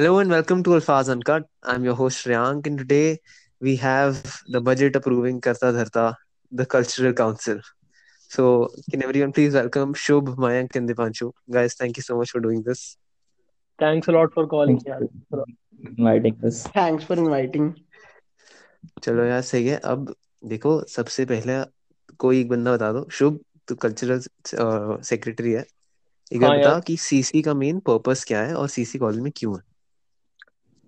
Hello 0.00 0.18
and 0.18 0.30
welcome 0.30 0.62
to 0.62 0.70
Alfaz 0.70 1.10
Uncut. 1.10 1.44
I'm 1.62 1.84
your 1.84 1.94
host 1.94 2.24
Shreyank, 2.24 2.66
and 2.66 2.78
today 2.78 3.18
we 3.60 3.76
have 3.76 4.40
the 4.48 4.58
budget 4.58 4.96
approving 4.96 5.42
Karta 5.42 5.66
Dharta, 5.66 6.14
the 6.52 6.64
Cultural 6.64 7.12
Council. 7.12 7.60
So, 8.30 8.70
can 8.90 9.02
everyone 9.02 9.32
please 9.32 9.52
welcome 9.52 9.92
Shubh, 9.92 10.36
Mayank, 10.36 10.74
and 10.74 10.88
Dipanshu? 10.88 11.32
Guys, 11.50 11.74
thank 11.74 11.98
you 11.98 12.02
so 12.02 12.16
much 12.16 12.30
for 12.30 12.40
doing 12.40 12.62
this. 12.62 12.96
Thanks 13.78 14.08
a 14.08 14.12
lot 14.12 14.32
for 14.32 14.46
calling, 14.46 14.80
Thanks 14.80 14.88
यार. 14.88 15.08
for 15.28 15.44
inviting 15.84 16.38
us. 16.44 16.66
Thanks 16.76 17.04
for 17.04 17.18
inviting 17.18 17.72
चलो 19.02 19.24
यार 19.24 19.42
सही 19.42 19.66
है 19.66 19.78
अब 19.84 20.14
देखो 20.44 20.80
सबसे 20.88 21.24
पहले 21.24 21.62
कोई 22.18 22.40
एक 22.40 22.48
बंदा 22.48 22.72
बता 22.72 22.92
दो 22.92 23.08
शुभ 23.18 23.40
तू 23.68 23.74
कल्चरल 23.74 24.20
सेक्रेटरी 25.14 25.52
है 25.52 25.64
एक 26.32 26.40
बार 26.40 26.50
हाँ 26.50 26.58
बता 26.58 26.70
यार 26.70 26.80
कि 26.86 26.96
सीसी 26.96 27.42
का 27.42 27.54
मेन 27.54 27.80
पर्पस 27.90 28.24
क्या 28.28 28.42
है 28.42 28.54
और 28.54 28.68
सीसी 28.68 28.98
कॉलेज 28.98 29.20
में 29.20 29.32
क्यों 29.36 29.56
है 29.56 29.68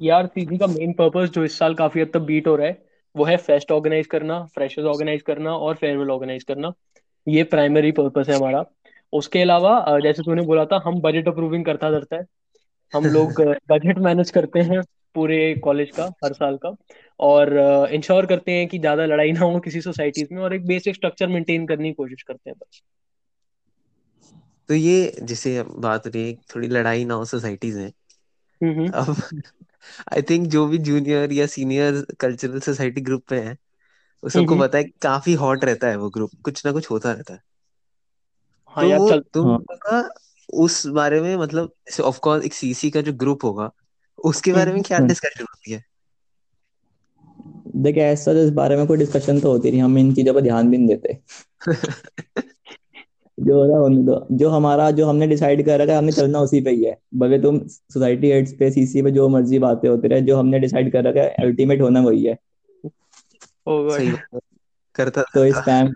यार 0.02 0.26
सीसी 0.26 0.58
का 0.58 0.66
मेन 0.66 0.92
पर्पस 0.92 1.30
जो 1.30 1.44
इस 1.44 1.58
साल 1.58 1.74
काफ़ी 1.74 2.00
हद 2.00 2.10
तक 2.14 2.20
बीट 2.20 2.46
हो 2.46 2.56
रहा 2.56 2.66
है 2.66 2.82
वो 3.14 3.24
है 3.24 3.36
फेस्ट 3.36 3.72
ऑर्गेनाइज 3.72 4.06
करना 4.06 4.42
फ्रेशर्स 4.44 4.86
ऑर्गेनाइज 4.86 5.22
करना 5.22 5.56
और 5.56 5.74
फेयरवेल 5.74 6.10
ऑर्गेनाइज 6.10 6.44
करना। 6.44 6.72
ये 7.26 7.42
प्राइमरी 7.44 7.92
पर्पस 7.92 8.28
है 8.28 8.36
हमारा। 8.36 8.64
उसके 9.12 9.42
अलावा 9.42 9.98
जैसे 9.98 10.22
तूने 10.22 10.42
बोला 10.42 10.64
था 10.64 10.82
हम 10.84 11.00
बजट 11.00 11.28
अप्रूविंग 11.28 11.64
करता 11.64 11.90
धरता 11.90 12.16
है। 12.16 12.24
हम 12.92 13.04
लोग 13.14 13.40
बजट 13.70 13.98
मैनेज 13.98 14.30
करते 14.30 14.60
हैं 14.60 14.80
पूरे 15.14 15.54
कॉलेज 15.54 15.90
का 15.90 16.04
हर 16.24 16.32
साल 16.32 16.56
का। 16.56 16.74
और 17.20 17.56
इंश्योर 17.92 18.26
करते 18.26 18.52
हैं 18.52 18.66
कि 18.68 18.78
ज़्यादा 18.78 19.04
लड़ाई 19.06 19.32
ना 19.32 19.40
हो 19.40 19.58
किसी 19.60 19.80
सोसाइटीज 19.80 20.28
में 20.32 20.42
और 20.42 20.54
एक 20.54 20.66
बेसिक 20.66 20.94
स्ट्रक्चर 20.94 21.26
मेंटेन 21.26 21.66
करने 21.66 21.88
की 21.88 21.94
कोशिश 21.94 22.22
करते 22.22 22.50
हैं 22.50 22.58
बस। 22.58 22.82
तो 24.68 24.74
ये 24.74 25.16
जैसे 25.22 25.62
बात 25.62 26.06
हो 26.06 26.10
रही 26.14 26.28
है 26.28 26.34
थोड़ी 26.54 26.68
लड़ाई 26.68 27.04
ना 27.04 27.14
हो 27.14 27.24
सोसाइटीज 27.24 27.76
में। 27.76 27.92
हम्म 28.60 28.72
हम्म। 28.72 28.90
अब 28.90 29.16
आई 30.12 30.22
थिंक 30.22 30.46
जो 30.48 30.66
भी 30.68 30.78
जूनियर 30.80 31.32
या 31.32 31.46
सीनियर 31.48 32.04
कल्चरल 32.20 32.60
सोसाइटी 32.60 33.00
ग्रुप 33.02 33.32
में 33.32 33.40
है 33.40 33.52
वो 34.22 34.30
सबको 34.30 34.56
हम्म 34.56 34.58
पता 34.58 34.78
है 34.78 34.84
काफ़ी 35.02 35.34
हॉट 35.36 35.64
रहता 35.64 35.88
है 35.88 35.96
वो 35.96 36.10
ग्रुप 36.10 36.30
कुछ 36.44 36.64
ना 36.66 36.72
कुछ 36.72 36.90
होता 36.90 37.12
रहता 37.12 37.34
है। 37.34 37.40
हाँ 38.72 38.84
तो 38.84 38.86
यार 38.86 39.00
चल 39.02 39.22
तुम 39.34 39.44
हाँ। 39.44 39.58
लोगों 39.60 39.76
का 39.80 40.08
उस 40.48 40.86
बारे 40.92 41.20
में 41.20 41.36
मतलब 41.36 41.72
ऑफ़ 42.04 42.18
कोर्स 42.20 42.44
एक 42.44 42.54
सीसी 42.54 42.90
का 42.90 43.00
जो 43.00 43.12
ग्रुप 43.14 43.44
होगा 43.44 43.70
उसके 44.18 44.52
बारे 44.52 44.72
में 44.72 44.80
हम्म 44.80 44.82
क्या 44.82 44.98
हम्म। 44.98 45.02
डिस्कशन 45.02 45.44
होती 45.44 45.72
है? 45.72 45.82
देख 47.76 47.96
ऐसा 47.98 48.32
इस 48.40 48.50
बारे 48.52 48.76
में 48.76 48.86
कोई 48.86 48.96
डिस्कशन 48.98 49.40
तो 49.40 49.52
होती 49.52 49.70
नहीं 49.70 49.82
हम 49.82 49.98
इन 49.98 50.14
चीज़ों 50.14 50.34
पर 50.34 50.40
ध्यान 50.40 50.70
भी 50.70 50.78
नहीं 50.78 50.88
देते। 50.88 51.18
जो 53.42 53.54
हो 53.56 53.64
रहा 53.64 53.76
है 53.76 53.82
होने 53.82 54.02
दो 54.02 54.26
जो 54.32 54.48
हमारा 54.50 54.90
जो 54.90 55.06
हमने 55.06 55.26
डिसाइड 55.26 55.64
कर 55.66 55.80
रखा 55.80 55.92
है 55.92 55.98
हमने 55.98 56.12
चलना 56.12 56.40
उसी 56.40 56.60
पे 56.60 56.70
ही 56.70 56.84
है। 56.84 56.96
भले 57.14 57.38
तुम 57.40 57.58
सोसाइटी 57.66 58.30
हेड्स 58.30 58.52
पे 58.52 58.70
सीसी 58.70 59.02
पे 59.02 59.10
जो 59.10 59.28
मर्ज़ी 59.28 59.58
बातें 59.58 59.88
होती 59.88 60.08
रहे 60.08 60.20
जो 60.20 60.36
हमने 60.36 60.58
डिसाइड 60.58 60.92
कर 60.92 61.04
रखा 61.04 61.20
है 61.20 61.34
अल्टीमेट 61.40 61.80
होना 61.80 62.00
वही 62.00 62.24
है। 62.24 62.38
ओ 63.66 63.82
गॉड 63.84 63.90
सही 63.90 64.12
करता 64.94 65.22
तो 65.34 65.42
रहता। 65.42 65.60
स्पैम 65.60 65.92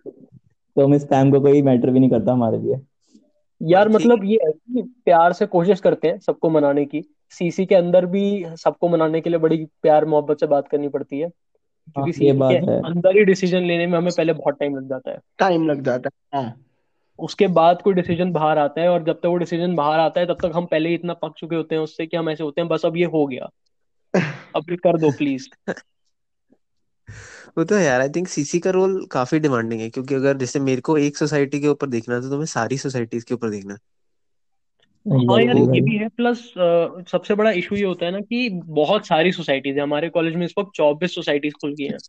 तो 0.76 0.84
हम 0.84 0.96
स्पैम 0.98 1.30
को 1.30 1.40
कोई 1.40 1.62
मैटर 1.62 1.90
भी 1.90 2.00
नहीं 2.00 2.10
करता 2.10 2.32
हमारे 2.32 2.58
लिए। 2.58 2.80
यार 3.60 3.88
ठीक 3.88 3.96
मतलब 3.96 4.24
ये 4.24 4.38
है 4.44 4.50
कि 4.52 4.82
प्यार 5.04 5.32
से 5.32 5.46
कोशिश 5.46 5.80
करते 5.80 6.08
हैं 6.08 6.18
सबको 6.18 6.50
मनाने 6.50 6.84
की। 6.84 7.02
सीसी 7.30 7.64
के 7.66 7.74
अंदर 7.74 8.06
भी 8.06 8.24
सबको 8.56 8.88
मनाने 8.88 9.20
के 9.20 9.30
लिए 9.30 9.38
बड़ी 9.38 9.64
प्यार 9.82 10.04
मोहब्बत 10.04 10.40
से 10.40 10.46
बात 10.46 10.68
करनी 10.68 10.88
पड़ती 10.88 11.18
है। 11.18 11.28
हाँ 11.88 12.04
क्योंकि 12.04 12.26
ये 12.26 12.32
सीसी 12.32 12.38
के 12.44 12.58
बात 12.58 12.68
है। 12.68 12.78
अंदर 12.84 13.16
ही 13.18 13.24
डिसीज़न 13.24 13.64
लेने 13.64 13.86
में 13.86 13.98
हमें 13.98 14.12
पहले 14.16 14.32
बहुत 14.32 14.58
टाइम 14.60 14.76
लग 14.76 14.88
जाता 14.88 15.10
है। 15.10 15.18
टाइम 15.38 15.66
लग 15.66 15.82
जाता 15.82 16.10
है 16.34 16.42
हाँ। 16.42 16.65
उसके 17.18 17.46
बाद 17.46 17.82
कोई 17.82 17.94
डिसीज़न 17.94 18.32
बाहर 18.32 18.58
आता 18.58 18.80
है 18.80 18.88
और 18.88 19.04
जब 19.04 19.14
तक 19.14 19.26
वो 19.26 19.36
डिसीज़न 19.36 19.74
बाहर 19.74 20.00
आता 20.00 20.20
है 20.20 20.26
तब 20.26 20.38
तक 20.42 20.52
हम 20.54 20.66
पहले 20.66 20.88
ही 20.88 20.94
इतना 20.94 21.14
पक 21.14 21.34
चुके 21.38 21.56
होते 21.56 21.74
हैं 21.74 21.82
उससे 21.82 22.06
कि 22.06 22.16
हम 22.16 22.30
ऐसे 22.30 22.44
होते 22.44 22.60
हैं 22.60 22.68
बस 22.68 22.86
अब 22.86 22.96
ये 22.96 23.04
हो 23.04 23.26
गया। 23.26 23.48
अब 24.56 24.70
ये 24.70 24.76
कर 24.76 24.98
दो 24.98 25.10
प्लीज़ 25.10 25.48
वो 27.58 27.64
तो 27.64 27.78
यार 27.78 28.00
आई 28.00 28.08
थिंक 28.08 28.28
सीसी 28.28 28.58
का 28.58 28.70
रोल 28.70 29.06
काफ़ी 29.06 29.38
डिमांडिंग 29.38 29.80
है 29.80 29.90
क्योंकि 29.90 30.14
अगर 30.14 30.36
जैसे 30.36 30.60
मेरे 30.60 30.80
को 30.80 30.98
एक 30.98 31.16
सोसाइटी 31.16 31.60
के 31.60 31.68
ऊपर 31.68 31.86
देखना 31.86 32.14
है 32.14 32.20
तो 32.20 32.28
तुम्हें 32.30 32.46
सारी 32.46 32.78
सोसाइटीज 32.78 33.24
के 33.24 33.34
ऊपर 33.34 33.50
देखना 33.50 33.74
है। 33.74 33.80
यार 35.40 35.56
ये 35.56 35.80
भी 35.80 35.96
है 35.96 36.08
प्लस 36.08 36.38
सबसे 37.12 37.34
बड़ा 37.34 37.50
इशू 37.50 37.76
ये 37.76 37.84
होता 37.84 38.06
है 38.06 38.12
ना 38.12 38.20
कि 38.20 38.48
बहुत 38.52 39.06
सारी 39.06 39.32
सोसाइटीज 39.32 39.76
है। 39.76 39.82
हमारे 39.82 40.08
कॉलेज 40.08 40.34
में 40.34 40.46
इस 40.46 40.54
वक्त 40.58 40.70
चौबीस 40.74 41.14
सोसाइटीज 41.14 41.52
खुल 41.52 41.74
गई 41.74 41.84
हैं। 41.84 41.98
तो 41.98 42.08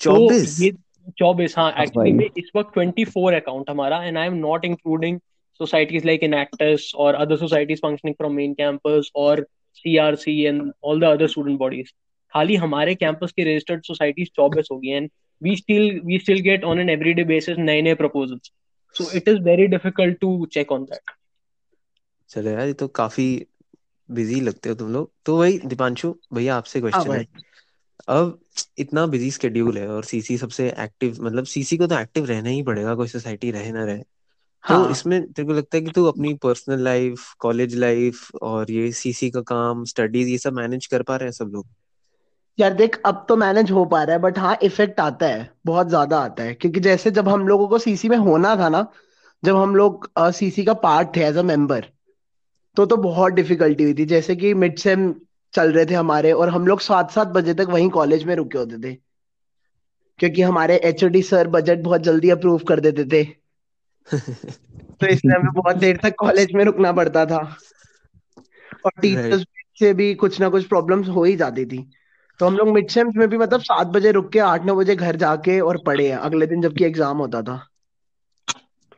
चौबीस? 0.00 0.60
ये 0.60 0.72
चौबीस 1.18 1.54
हाँ 1.58 1.70
हाँ 1.72 1.82
एक्चुअली 1.84 2.12
में 2.12 2.26
इस 2.26 2.50
वक्त 2.56 2.72
ट्वेंटी 2.74 3.04
फोर 3.04 3.32
अकाउंट 3.34 3.70
हमारा 3.70 4.02
and 4.04 4.18
I 4.18 4.26
am 4.26 4.34
not 4.36 4.64
including 4.64 5.18
societies 5.60 6.04
like 6.06 6.22
Enactus 6.24 6.90
और 6.96 7.14
other 7.14 7.36
societies 7.36 7.78
functioning 7.78 8.14
from 8.14 8.32
main 8.32 8.54
campus 8.54 9.10
और 9.16 9.46
CRC 9.76 10.40
and 10.44 10.72
all 10.84 11.00
the 11.00 11.04
other 11.04 11.26
student 11.26 11.58
bodies 11.58 11.92
खाली 12.32 12.56
हमारे 12.56 12.94
कैंपस 12.94 13.32
की 13.32 13.44
रजिस्टर्ड 13.44 13.84
सोसाइटीज 13.84 14.30
चौबीस 14.36 14.68
हो 14.72 14.78
गई 14.78 14.88
and 14.88 15.10
we 15.42 15.56
still 15.56 16.00
we 16.04 16.18
still 16.18 16.40
get 16.40 16.64
on 16.64 16.80
an 16.80 16.90
everyday 16.90 17.24
basis 17.24 17.58
नए 17.58 17.82
नए 17.82 17.94
proposals 17.94 18.52
so 18.96 19.10
it 19.16 19.28
is 19.28 19.38
very 19.40 19.66
difficult 19.66 20.18
to 20.20 20.46
check 20.52 20.72
on 20.72 20.84
that 20.84 21.10
चलो 22.30 22.50
यार 22.50 22.66
ये 22.66 22.72
तो 22.72 22.88
काफ़ी 22.88 23.24
बिज़ी 24.08 24.40
लगते 24.40 24.68
हो 24.68 24.74
तुम 24.74 24.92
लोग। 24.92 25.10
तो 25.24 25.36
वही 25.38 25.58
दीपांशु 25.66 26.14
भैया 26.34 26.56
आपसे 26.56 26.80
हाँ 26.94 27.04
क्वेश्चन 27.04 27.14
है। 27.14 27.22
भाई। 27.24 27.26
अब 28.08 28.38
इतना 28.78 29.06
बिज़ी 29.06 29.30
स्केड्यूल 29.30 29.78
है 29.78 29.86
और 29.88 30.04
सीसी 30.04 30.36
सबसे 30.38 30.68
एक्टिव 30.80 31.16
मतलब 31.22 31.44
सीसी 31.46 31.76
को 31.76 31.86
तो 31.86 31.98
एक्टिव 31.98 32.24
रहना 32.26 32.48
ही 32.48 32.62
पड़ेगा 32.62 32.94
कोई 32.94 33.08
सोसाइटी 33.08 33.50
रहे 33.50 33.72
ना 33.72 33.84
रहे। 33.84 33.98
तो 34.64 34.74
हाँ। 34.74 34.88
इसमें 34.88 35.20
तेरे 35.32 35.46
को 35.48 35.52
लगता 35.52 35.76
है 35.76 35.82
कि 35.82 35.90
तू 35.90 36.04
अपनी 36.06 36.34
पर्सनल 36.34 36.82
लाइफ 36.84 37.32
कॉलेज 37.38 37.74
लाइफ 37.76 38.34
और 38.42 38.70
ये 38.70 38.90
सीसी 38.94 39.30
का 39.30 39.40
काम 39.46 39.84
स्टडीज़ 39.86 40.28
ये 40.28 40.38
सब 40.38 40.52
मैनेज 40.52 40.86
कर 40.86 41.02
पा 41.02 41.16
रहे 41.16 41.26
हैं 41.26 41.32
सब 41.32 41.50
लोग? 41.54 41.66
यार 42.58 42.72
देख 42.74 43.00
अब 43.06 43.24
तो 43.28 43.36
मैनेज 43.36 43.70
हो 43.70 43.84
पा 43.84 44.02
रहा 44.04 44.16
है 44.16 44.22
बट 44.22 44.38
हाँ 44.38 44.56
इफ़ेक्ट 44.62 45.00
आता 45.00 45.26
है 45.26 45.50
बहुत 45.66 45.88
ज़्यादा 45.88 46.18
आता 46.18 46.42
है। 46.42 46.54
क्योंकि 46.54 46.80
जैसे 46.80 47.10
जब 47.10 47.28
हम 47.28 47.46
लोगों 47.48 47.68
को 47.68 47.78
सीसी 47.78 48.08
में 48.08 48.16
होना 48.18 48.54
था 48.56 48.68
ना 48.68 48.86
जब 49.42 49.56
हम 49.56 49.74
लोग 49.76 50.10
सीसी 50.32 50.64
का 50.64 50.74
पार्ट 50.82 51.16
थे 51.16 51.24
एज 51.24 51.36
अ 51.36 51.42
मेंबर 51.42 51.86
तो 52.76 52.86
तो 52.86 52.96
बहुत 52.98 53.32
डिफिकल्टी 53.32 53.84
हुई 53.84 53.94
थी। 53.94 54.04
जैसे 54.06 54.36
कि 54.36 54.52
मिड 54.54 54.78
सेम 54.78 55.14
चल 55.54 55.72
रहे 55.72 55.84
थे 55.86 55.94
हमारे 55.94 56.32
और 56.32 56.48
हम 56.48 56.66
लोग 56.66 56.80
सात 56.80 57.10
सात 57.10 57.28
बजे 57.28 57.54
तक 57.54 57.66
वहीं 57.70 57.88
कॉलेज 57.90 58.24
में 58.24 58.34
रुके 58.36 58.58
होते 58.58 58.78
थे। 58.78 58.96
क्योंकि 60.18 60.42
हमारे 60.42 60.76
एचओडी 60.84 61.22
सर 61.22 61.48
बजट 61.48 61.78
बहुत 61.78 62.00
जल्दी 62.00 62.30
अप्रूव 62.30 62.64
कर 62.68 62.80
देते 62.80 63.04
थे। 63.04 63.24
तो 65.00 65.06
इसलिए 65.06 65.36
हमें 65.36 65.52
बहुत 65.54 65.76
देर 65.76 65.98
तक 66.02 66.14
कॉलेज 66.18 66.54
में 66.54 66.64
रुकना 66.64 66.92
पड़ता 66.92 67.24
था। 67.26 67.38
और 68.84 68.92
टीचर्स 69.02 69.44
से 69.78 69.92
भी 69.94 70.14
कुछ 70.14 70.40
ना 70.40 70.48
कुछ 70.48 70.66
प्रॉब्लम्स 70.68 71.08
हो 71.08 71.24
ही 71.24 71.36
जाती 71.36 71.64
थी। 71.66 71.78
तो 72.40 72.46
हम 72.46 72.56
लोग 72.56 72.68
मिड 72.68 72.88
सेम्स 72.90 73.16
में 73.16 73.28
भी 73.28 73.38
मतलब 73.38 73.60
सात 73.60 73.86
बजे 73.86 74.10
रुक 74.12 74.30
के 74.32 74.38
आठ 74.38 74.64
नौ 74.64 74.74
बजे 74.76 74.96
घर 74.96 75.16
जाके 75.16 75.58
और 75.60 75.82
पढ़े 75.86 76.08
हैं। 76.10 76.18
अगले 76.18 76.46
दिन 76.46 76.62
जबकि 76.62 76.84
एग्ज़ाम 76.84 77.18
होता 77.18 77.42
था। 77.42 77.60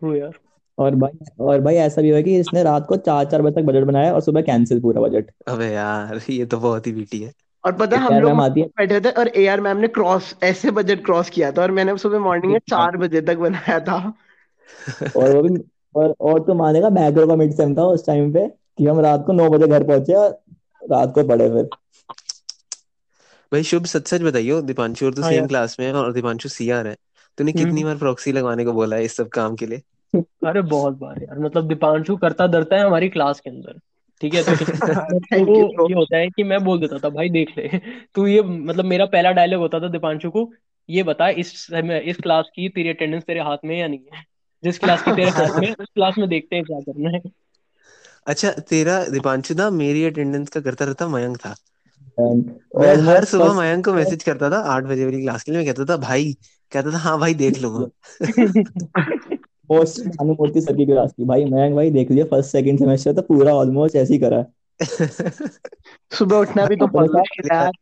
यार। 0.05 0.39
और 0.79 0.95
भाई 0.97 1.19
और 1.41 1.61
भाई 1.61 1.75
ऐसा 1.79 2.03
भी 2.03 2.11
हुआ 2.11 2.21
कि 2.23 2.37
इसने 2.39 2.63
रात 2.63 2.87
को 2.89 2.97
चार 2.99 3.25
चार 3.27 3.43
बजे 3.43 3.61
तक 3.61 3.67
बजट 3.67 3.85
बनाया 3.87 4.13
और 4.15 4.21
सुबह 4.23 4.43
कैंसिल 4.43 4.81
पूरा 4.81 5.01
बजट 5.03 5.31
अबे 5.49 5.67
यार 5.69 6.21
ये 6.31 6.47
तो 6.47 6.59
बहुत 6.61 6.87
ही 6.87 6.93
बीटी 6.93 7.23
है। 7.23 7.33
और 7.65 7.73
पता 7.73 7.97
है 7.97 8.03
हम 8.03 8.19
लोग 8.19 8.35
आती 8.35 8.61
है। 8.61 8.67
बैठे 8.79 9.01
थे 9.01 9.11
और 9.13 9.29
ए 9.31 9.47
आर 9.47 9.61
मैम 9.61 9.77
ने 9.77 9.89
क्रॉस 9.91 10.35
ऐसे 10.43 10.71
बजट 10.73 11.05
क्रॉस 11.05 11.31
किया 11.31 11.51
था 11.53 11.63
और 11.63 11.71
मैंने 11.71 11.97
सुबह 11.99 12.19
मॉर्निंग 12.21 12.53
में 12.53 12.59
चार 12.69 12.97
बजे 12.99 13.21
तक 13.23 13.37
बनाया 13.39 13.79
था। 13.81 13.99
और 15.17 15.31
वो 15.31 15.43
भी 15.43 15.55
और 15.95 16.15
और 16.23 16.41
तो 16.45 16.55
मानेगा 16.55 16.89
बैकग्राउंड 16.91 17.31
का 17.31 17.37
मिड 17.37 17.53
सेम 17.53 17.75
था 17.77 17.85
उस 17.89 18.07
टाइम 18.07 18.33
पे 18.33 18.47
कि 18.79 18.87
हम 18.87 19.01
रात 19.01 19.25
को 19.27 19.33
नौ 19.33 19.49
बजे 19.51 19.67
घर 19.69 19.85
पहुँचे 19.87 20.15
और 20.15 20.31
रात 20.83 21.15
को 21.15 21.27
पढ़े 21.29 21.49
फिर। 21.51 21.69
भाई 23.53 23.63
शुभ 23.63 23.85
सच 23.87 24.09
सच 24.09 24.23
बताइयो 24.23 24.61
दीपांशु 24.63 25.07
और 25.07 25.15
तू 25.15 25.23
हाँ 25.23 25.33
सेम 25.33 25.47
क्लास 25.47 25.77
में 25.81 25.87
है 25.87 25.93
और 25.95 26.13
दीपांशु 26.13 26.49
सीआर 26.51 26.87
है। 26.87 26.97
तूने 27.39 27.53
कितनी 27.55 27.85
हम्म 27.85 27.85
बार 27.85 27.99
प्रॉक्सी 27.99 28.33
लगवाने 28.33 28.65
को 28.65 28.73
बोला 28.73 28.97
है 28.97 29.05
इस 29.05 29.17
सब 29.17 29.29
काम 29.33 29.57
के 29.57 29.67
लिए? 29.67 29.83
अरे 30.17 30.63
बहुत 30.63 30.99
बार 30.99 31.23
यार 31.23 31.39
मतलब 31.39 31.69
दीपांशु 31.69 32.17
करता 32.17 32.47
डरता 32.47 32.77
है 32.77 32.83
हमारी 32.83 33.09
क्लास 33.09 33.41
के 33.41 33.51
अंदर 33.51 33.81
ठीक 34.21 34.35
है? 34.35 34.43
तो 34.43 34.51
किसी 34.59 34.73
थैंक 34.73 35.49
यू 35.49 35.69
तो 35.69 35.89
ये 35.89 35.95
होता 35.95 36.17
है 36.17 36.29
कि 36.31 36.43
मैं 36.43 36.65
बोल 36.65 36.81
देता 36.81 36.99
था 36.99 37.09
भाई 37.09 37.29
देख 37.29 37.59
ले 37.59 37.81
तू 38.15 38.27
ये 38.27 38.43
मतलब 38.43 38.85
मेरा 38.85 39.07
पहला 39.07 39.31
डायलॉग 39.31 39.61
होता 39.61 39.81
था 39.81 39.89
दीपांशु 39.89 40.31
को 40.31 40.53
ये 40.91 41.03
बता 41.03 41.29
इस 41.29 41.67
समय 41.67 41.99
इस 41.99 42.17
क्लास 42.17 42.49
की 42.55 42.69
तेरी 42.69 42.89
अटेंडेंस 42.89 43.23
तेरे 43.23 43.41
हाथ 43.41 43.57
में 43.65 43.79
या 43.81 43.89
नहीं 43.89 43.99
है? 43.99 44.25
जिस 44.65 44.79
क्लास 44.79 45.03
की 45.03 45.13
तेरे 45.13 45.31
हाथ 45.31 45.61
में 45.61 45.75
उस 45.81 45.87
क्लास 45.95 46.15
में 46.19 46.29
देखते 46.29 46.57
हैं 46.57 46.65
क्या 46.65 46.81
करना 46.81 47.11
है। 47.11 47.21
अच्छा 48.27 48.51
तेरा 48.51 49.05
दीपांशु 49.05 49.55
था 49.55 49.71
मेरी 49.71 50.05
अटेंडेंस 50.05 50.49
का 50.49 50.61
करता 50.61 50.85
रहता 50.85 51.09
मयंक 51.09 51.37
था। 51.37 51.55
मैं 52.21 52.97
हर 52.97 53.25
सुबह 53.25 53.53
मयंक 53.61 53.85
को 53.85 53.93
मैसेज 53.93 54.23
करता 54.23 54.51
था 54.51 54.57
आठ 54.57 54.85
बजे 54.85 55.05
वाली 55.05 55.23
क्लास 55.23 55.43
के 55.43 55.53
लिए 55.53 55.61
मैं 55.61 55.75
कहता 55.75 55.85
था 55.85 55.97
भाई 55.97 56.33
कहता 56.73 56.91
था 56.91 56.99
हाँ 56.99 57.19
भाई 57.19 57.35
देख 57.35 57.59
लूँगा। 57.59 57.87
पोस्ट 59.69 60.01
भानुमूर्ति 60.07 60.61
सर 60.61 60.77
की 60.77 60.87
क्लास 60.87 61.13
की। 61.13 61.25
भाई 61.25 61.45
मयंक 61.45 61.75
भाई 61.75 61.91
देख 61.91 62.11
लिया 62.11 62.25
फ़र्स्ट 62.25 62.51
सेकंड 62.51 62.79
सेमेस्टर 62.79 63.13
तो 63.13 63.23
पूरा 63.23 63.55
ऑलमोस्ट 63.55 63.97
ऐसे 63.97 64.13
ही 64.15 64.21
करा 64.21 64.39
है। 64.39 64.47
सुबह 66.19 66.37
उठना 66.37 66.67
भी 66.67 66.77
तो 66.77 66.87
मुश्किल 66.87 67.51
है 67.53 67.59
यार। 67.59 67.73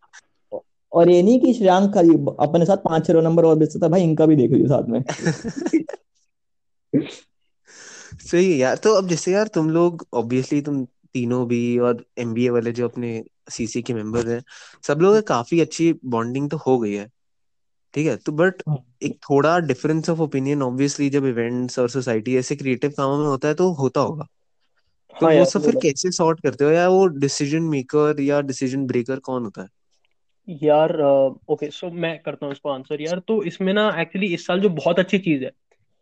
और 0.92 1.10
ये 1.10 1.22
नहीं 1.22 1.40
कि 1.40 1.54
श्रेयांक 1.54 1.94
खाली 1.94 2.14
अपने 2.40 2.66
साथ 2.66 2.76
पाँच 2.76 3.06
छह 3.06 3.12
नंबर 3.12 3.44
और 3.44 3.56
बेचता 3.56 3.86
था 3.86 3.88
भाई 3.88 4.02
इनका 4.02 4.26
भी 4.26 4.36
देख 4.36 4.50
लियो 4.50 4.66
साथ 4.66 4.82
में। 4.82 5.04
सही 8.30 8.52
है 8.52 8.58
यार। 8.58 8.76
तो 8.76 8.94
अब 8.94 9.08
जैसे 9.08 9.32
यार 9.32 9.46
तुम 9.46 9.70
लोग 9.70 10.06
ऑब्वियसली 10.14 10.60
तुम 10.62 10.84
तीनों 10.84 11.48
भी 11.48 11.78
और 11.78 12.04
एमबीए 12.18 12.50
वाले 12.50 12.72
जो 12.72 12.88
अपने 12.88 13.24
सीसी 13.50 13.82
के 13.82 13.94
मेंबर 13.94 14.28
हैं 14.28 14.42
सब 14.82 14.98
लोग 14.98 15.22
काफ़ी 15.22 15.60
अच्छी 15.60 15.94
बॉन्डिंग 16.04 16.50
तो 16.50 16.56
हो 16.56 16.78
गई 16.78 16.94
है। 16.94 17.10
ठीक 17.94 18.06
है? 18.06 18.16
तो 18.16 18.32
बट 18.34 18.62
हाँ। 18.68 18.78
एक 19.02 19.16
थोड़ा 19.22 19.58
डिफरेंस 19.62 20.10
ऑफ़ 20.10 20.20
ओपिनियन 20.20 20.62
ऑब्वियसली 20.62 21.08
जब 21.10 21.26
इवेंट्स 21.26 21.78
और 21.78 21.88
सोसाइटी 21.90 22.36
ऐसे 22.38 22.56
क्रिएटिव 22.56 22.90
कामों 22.96 23.18
में 23.18 23.26
होता 23.26 23.48
है 23.48 23.54
तो 23.54 23.72
होता 23.74 24.00
होगा। 24.02 24.26
तो 25.14 25.26
हाँ 25.26 25.32
वो 25.32 25.44
सब 25.46 25.62
फिर 25.62 25.76
कैसे 25.82 26.10
सॉर्ट 26.12 26.40
करते 26.40 26.64
हो? 26.64 26.70
या 26.70 26.88
वो 26.88 27.06
डिसीज़न 27.18 27.62
मेकर 27.70 28.20
या 28.22 28.40
डिसीज़न 28.42 28.86
ब्रेकर 28.86 29.18
कौन 29.20 29.44
होता 29.44 29.62
है? 29.62 29.68
यार 30.48 30.92
ओके 31.48 31.70
सो 31.70 31.90
मैं 31.92 32.18
करता 32.22 32.46
हूँ 32.46 32.52
इसको 32.52 32.68
आंसर 32.70 33.00
यार। 33.00 33.18
तो 33.20 33.42
इसमें 33.44 33.72
ना 33.74 33.88
एक्चुअली 34.00 34.26
इस 34.34 34.46
साल 34.46 34.60
जो 34.60 34.68
बहुत 34.70 34.98
अच्छी 34.98 35.18
चीज़ 35.18 35.44
है 35.44 35.50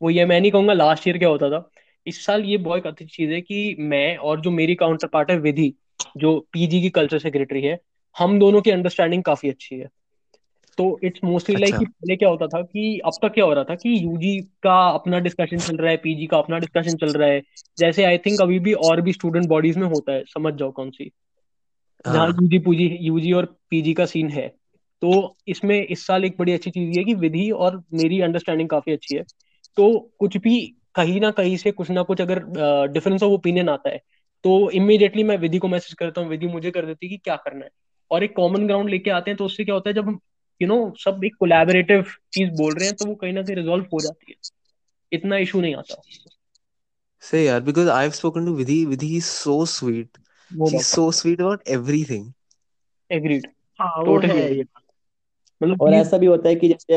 वो 0.00 0.10
ये 0.10 0.24
मैं 0.26 0.40
नहीं 0.40 0.50
कहूँगा 0.52 0.72
लास्ट 0.72 1.06
ईयर 1.08 1.18
क्या 1.18 1.28
होता 1.28 1.50
था। 1.50 1.70
इस 2.06 2.24
साल 2.26 2.44
ये 2.44 2.56
बहुत 2.58 2.86
अच्छी 2.86 3.04
चीज़ 3.06 3.30
है 3.32 3.40
कि 3.40 3.76
मैं 3.80 4.16
और 4.18 4.40
जो 4.40 4.50
मेरी 4.50 4.74
काउंटर 4.74 5.06
पार्ट 5.06 5.30
है 5.30 5.38
विधि 5.38 5.72
जो 6.16 6.38
पीजी 6.52 6.80
की 6.82 6.90
कल्चर 6.90 7.18
सेक्रेटरी 7.18 7.62
है 7.62 7.78
हम 8.16 8.38
दोनों 8.38 8.60
की 8.62 8.70
अंडरस्टैंडिंग 8.70 9.22
काफ़ी 9.24 9.50
अच्छी 9.50 9.76
है। 9.76 9.88
तो 10.80 10.84
इट्स 11.04 11.20
मोस्टली 11.24 11.56
लाइक 11.56 11.76
कि 11.78 11.84
पहले 11.84 12.16
क्या 12.16 12.28
होता 12.28 12.46
था 12.48 12.60
कि 12.62 12.98
अब 13.06 13.18
तक 13.22 13.32
क्या 13.34 13.44
हो 13.44 13.52
रहा 13.52 13.64
था 13.64 13.74
कि 13.74 13.94
यूजी 14.04 14.36
का 14.62 14.76
अपना 14.90 15.18
डिस्कशन 15.18 15.56
चल 15.58 15.76
रहा 15.76 15.90
है 15.90 15.96
पीजी 15.96 16.26
का 16.26 16.38
अपना 16.38 16.58
डिस्कशन 16.58 16.96
चल 16.96 17.12
रहा 17.12 17.28
है। 17.28 17.42
जैसे 17.78 18.04
आई 18.04 18.18
थिंक 18.18 18.40
अभी 18.40 18.58
भी 18.58 18.72
और 18.84 19.00
भी 19.00 19.12
स्टूडेंट 19.12 19.48
बॉडीज 19.48 19.76
में 19.76 19.86
होता 19.88 20.12
है 20.12 20.24
समझ 20.24 20.54
जाओ 20.54 20.70
कौन 20.70 20.90
सी। 20.90 21.10
जहाँ 22.04 22.28
यूजी 22.28 22.58
पूजी 22.58 22.86
यूजी 23.00 23.32
और 23.32 23.46
पीजी 23.70 23.92
का 23.94 24.06
सीन 24.06 24.28
है। 24.30 24.46
तो 25.02 25.36
इसमें 25.48 25.76
इस 25.82 26.06
साल 26.06 26.24
एक 26.24 26.36
बड़ी 26.38 26.52
अच्छी 26.52 26.70
चीज़ 26.70 26.90
ये 26.90 26.98
है 26.98 27.04
कि 27.04 27.14
विधि 27.14 27.50
और 27.50 27.82
मेरी 27.94 28.20
अंडरस्टैंडिंग 28.20 28.68
काफ़ी 28.68 28.92
अच्छी 28.92 29.14
है। 29.14 29.22
तो 29.76 29.88
कुछ 30.18 30.36
भी 30.36 30.56
कहीं 30.94 31.20
ना 31.20 31.30
कहीं 31.30 31.56
से 31.56 31.70
कुछ 31.72 31.90
ना 31.90 32.02
कुछ 32.02 32.20
अगर 32.20 32.42
डिफरेंस 32.92 33.22
ऑफ़ 33.22 33.32
ओपिनियन 33.32 33.68
आता 33.68 33.90
है 33.90 34.00
तो 34.44 34.70
इमीडिएटली 34.72 35.24
मैं 35.24 35.36
विधि 35.38 35.58
को 35.58 35.68
मैसेज 35.68 35.94
करता 35.94 36.20
हूँ। 36.20 36.28
विधि 36.28 36.46
मुझे 36.46 36.70
कर 36.70 36.86
देती 36.86 37.06
है 37.06 37.10
कि 37.10 37.16
क्या 37.16 37.36
करना 37.36 37.64
है। 37.64 37.70
और 38.10 38.24
एक 38.24 38.34
कॉमन 38.36 38.66
ग्राउंड 38.66 38.90
लेके 38.90 39.10
आते 39.10 39.30
हैं 39.30 39.38
तो 39.38 39.44
उससे 39.44 39.64
क्या 39.64 39.74
होता 39.74 39.90
है 39.90 39.94
जब 39.94 40.08
हम 40.08 40.18
यू 40.60 40.68
नो 40.68 40.76
सब 40.98 41.24
एक 41.24 41.36
कोलैबोरेटिव 41.38 42.02
चीज़ 42.32 42.50
बोल 42.54 42.74
रहे 42.74 42.88
हैं 42.88 42.96
तो 42.96 43.04
वो 43.04 43.14
कहीं 43.16 43.32
ना 43.32 43.42
कहीं 43.42 43.56
रिजॉल्व 43.56 43.86
हो 43.92 44.00
जाती 44.02 44.32
है। 44.32 44.36
इतना 45.12 45.36
इशू 45.38 45.60
नहीं 45.60 45.74
आता। 45.74 46.02
सही 47.22 47.46
यार 47.46 47.60
because 47.62 47.88
I 47.90 48.02
have 48.02 48.10
spoken 48.12 48.46
to 48.46 48.54
Vidhi 48.54 48.84
Vidhi 48.86 49.14
is 49.16 49.24
so 49.26 49.64
sweet 49.70 50.18
she 50.50 50.76
is 50.76 50.82
so 50.84 51.10
sweet 51.14 51.40
about 51.40 51.68
everything 51.70 52.32
agreed 53.10 53.46
हाँ 53.80 54.02
वो 54.02 54.16
टोटली 54.16 54.38
है 54.38 54.62
मतलब 55.60 55.82
और 55.82 55.94
ऐसा 55.94 56.18
भी 56.18 56.26
होता 56.26 56.48
है 56.48 56.54
कि 56.56 56.68
जैसे 56.68 56.96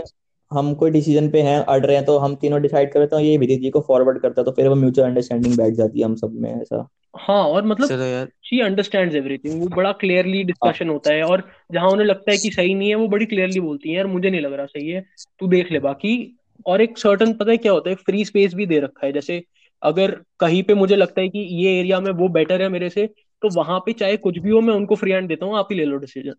हम 0.54 0.74
कोई 0.74 0.92
डिसीज़न 0.92 1.30
पे 1.30 1.42
हैं 1.42 1.60
अड़ 1.60 1.86
रहे 1.86 1.96
हैं 1.96 2.06
तो 2.06 2.18
हम 2.18 2.36
तीनों 2.36 2.62
डिसाइड 2.62 2.92
करते 2.94 3.16
हैं 3.16 3.24
ये 3.24 3.38
विधि 3.38 3.56
जी 3.56 3.70
को 3.70 3.82
फॉरवर्ड 3.82 4.20
करता 4.20 4.42
है 4.42 4.46
तो 4.46 4.52
फिर 4.52 4.68
वो 4.68 4.76
म्यूचुअल 4.76 5.08
अंडरस्टैंडिंग 5.08 5.58
बैठ 5.58 5.74
जाती 5.74 6.00
है 6.00 6.06
हम 6.06 6.16
सब 6.16 6.34
में 6.34 6.52
ऐसा। 6.62 6.88
हाँ 7.18 7.44
और 7.44 7.66
मतलब 7.66 8.34
शी 8.46 8.60
अंडरस्टैंड्स 8.60 9.16
एवरीथिंग 9.16 9.62
वो 9.62 9.68
बड़ा 9.68 9.92
क्लियरली 9.92 10.38
हाँ। 10.38 10.46
डिस्कशन 10.46 10.90
होता 10.90 11.14
है 11.14 11.24
और 11.24 11.44
जहाँ 11.72 11.90
उन्हें 11.90 12.08
लगता 12.08 12.32
है 12.32 12.38
कि 12.38 12.50
सही 12.52 12.74
नहीं 12.74 12.90
है 12.90 12.96
वो 12.96 13.08
बड़ी 13.08 13.26
क्लियरली 13.26 13.60
बोलती 13.60 13.90
है 13.90 13.96
यार 13.96 14.08
मुझे 14.08 14.30
नहीं 14.30 14.42
लग 14.42 14.54
रहा 14.54 14.66
सही 14.66 14.90
है 14.90 15.06
तू 15.40 15.48
देख 15.48 15.72
ले 15.72 15.80
बाकी। 15.80 16.38
और 16.66 16.82
एक 16.82 16.98
सर्टन 16.98 17.34
पता 17.34 17.52
है 17.52 17.58
क्या 17.58 17.72
होता 17.72 17.90
है 17.90 17.96
फ्री 17.96 18.26
स्पेस 18.26 18.54
भी 18.54 18.66
दे 18.66 18.80
रखा 18.80 19.06
है 19.06 19.12
जैसे 19.14 19.44
अगर 19.82 20.12
कहीं 20.40 20.64
पे 20.64 20.74
मुझे 20.74 20.96
लगता 20.96 21.22
है 21.22 21.30
कि 21.30 21.40
ये 21.40 21.80
एरिया 21.80 22.00
में 22.00 22.12
वो 22.12 22.28
बेटर 22.28 22.62
है 22.62 22.70
मेरे 22.70 22.90
से 22.90 23.08
तो 23.42 23.50
वहाँ 23.56 23.80
पे 23.80 23.94
चाहे 23.94 24.18
कुछ 24.18 24.38
भी 24.38 24.50
हो 24.50 24.62
मैं 24.62 24.74
उनको 24.74 24.96
फ्री 24.96 25.12
हैंड 25.12 25.28
देता 25.28 25.46
हूँ 25.46 25.58
आप 25.58 25.68
ही 25.72 25.78
ले 25.78 25.86
लो 25.86 25.98
decision 25.98 26.34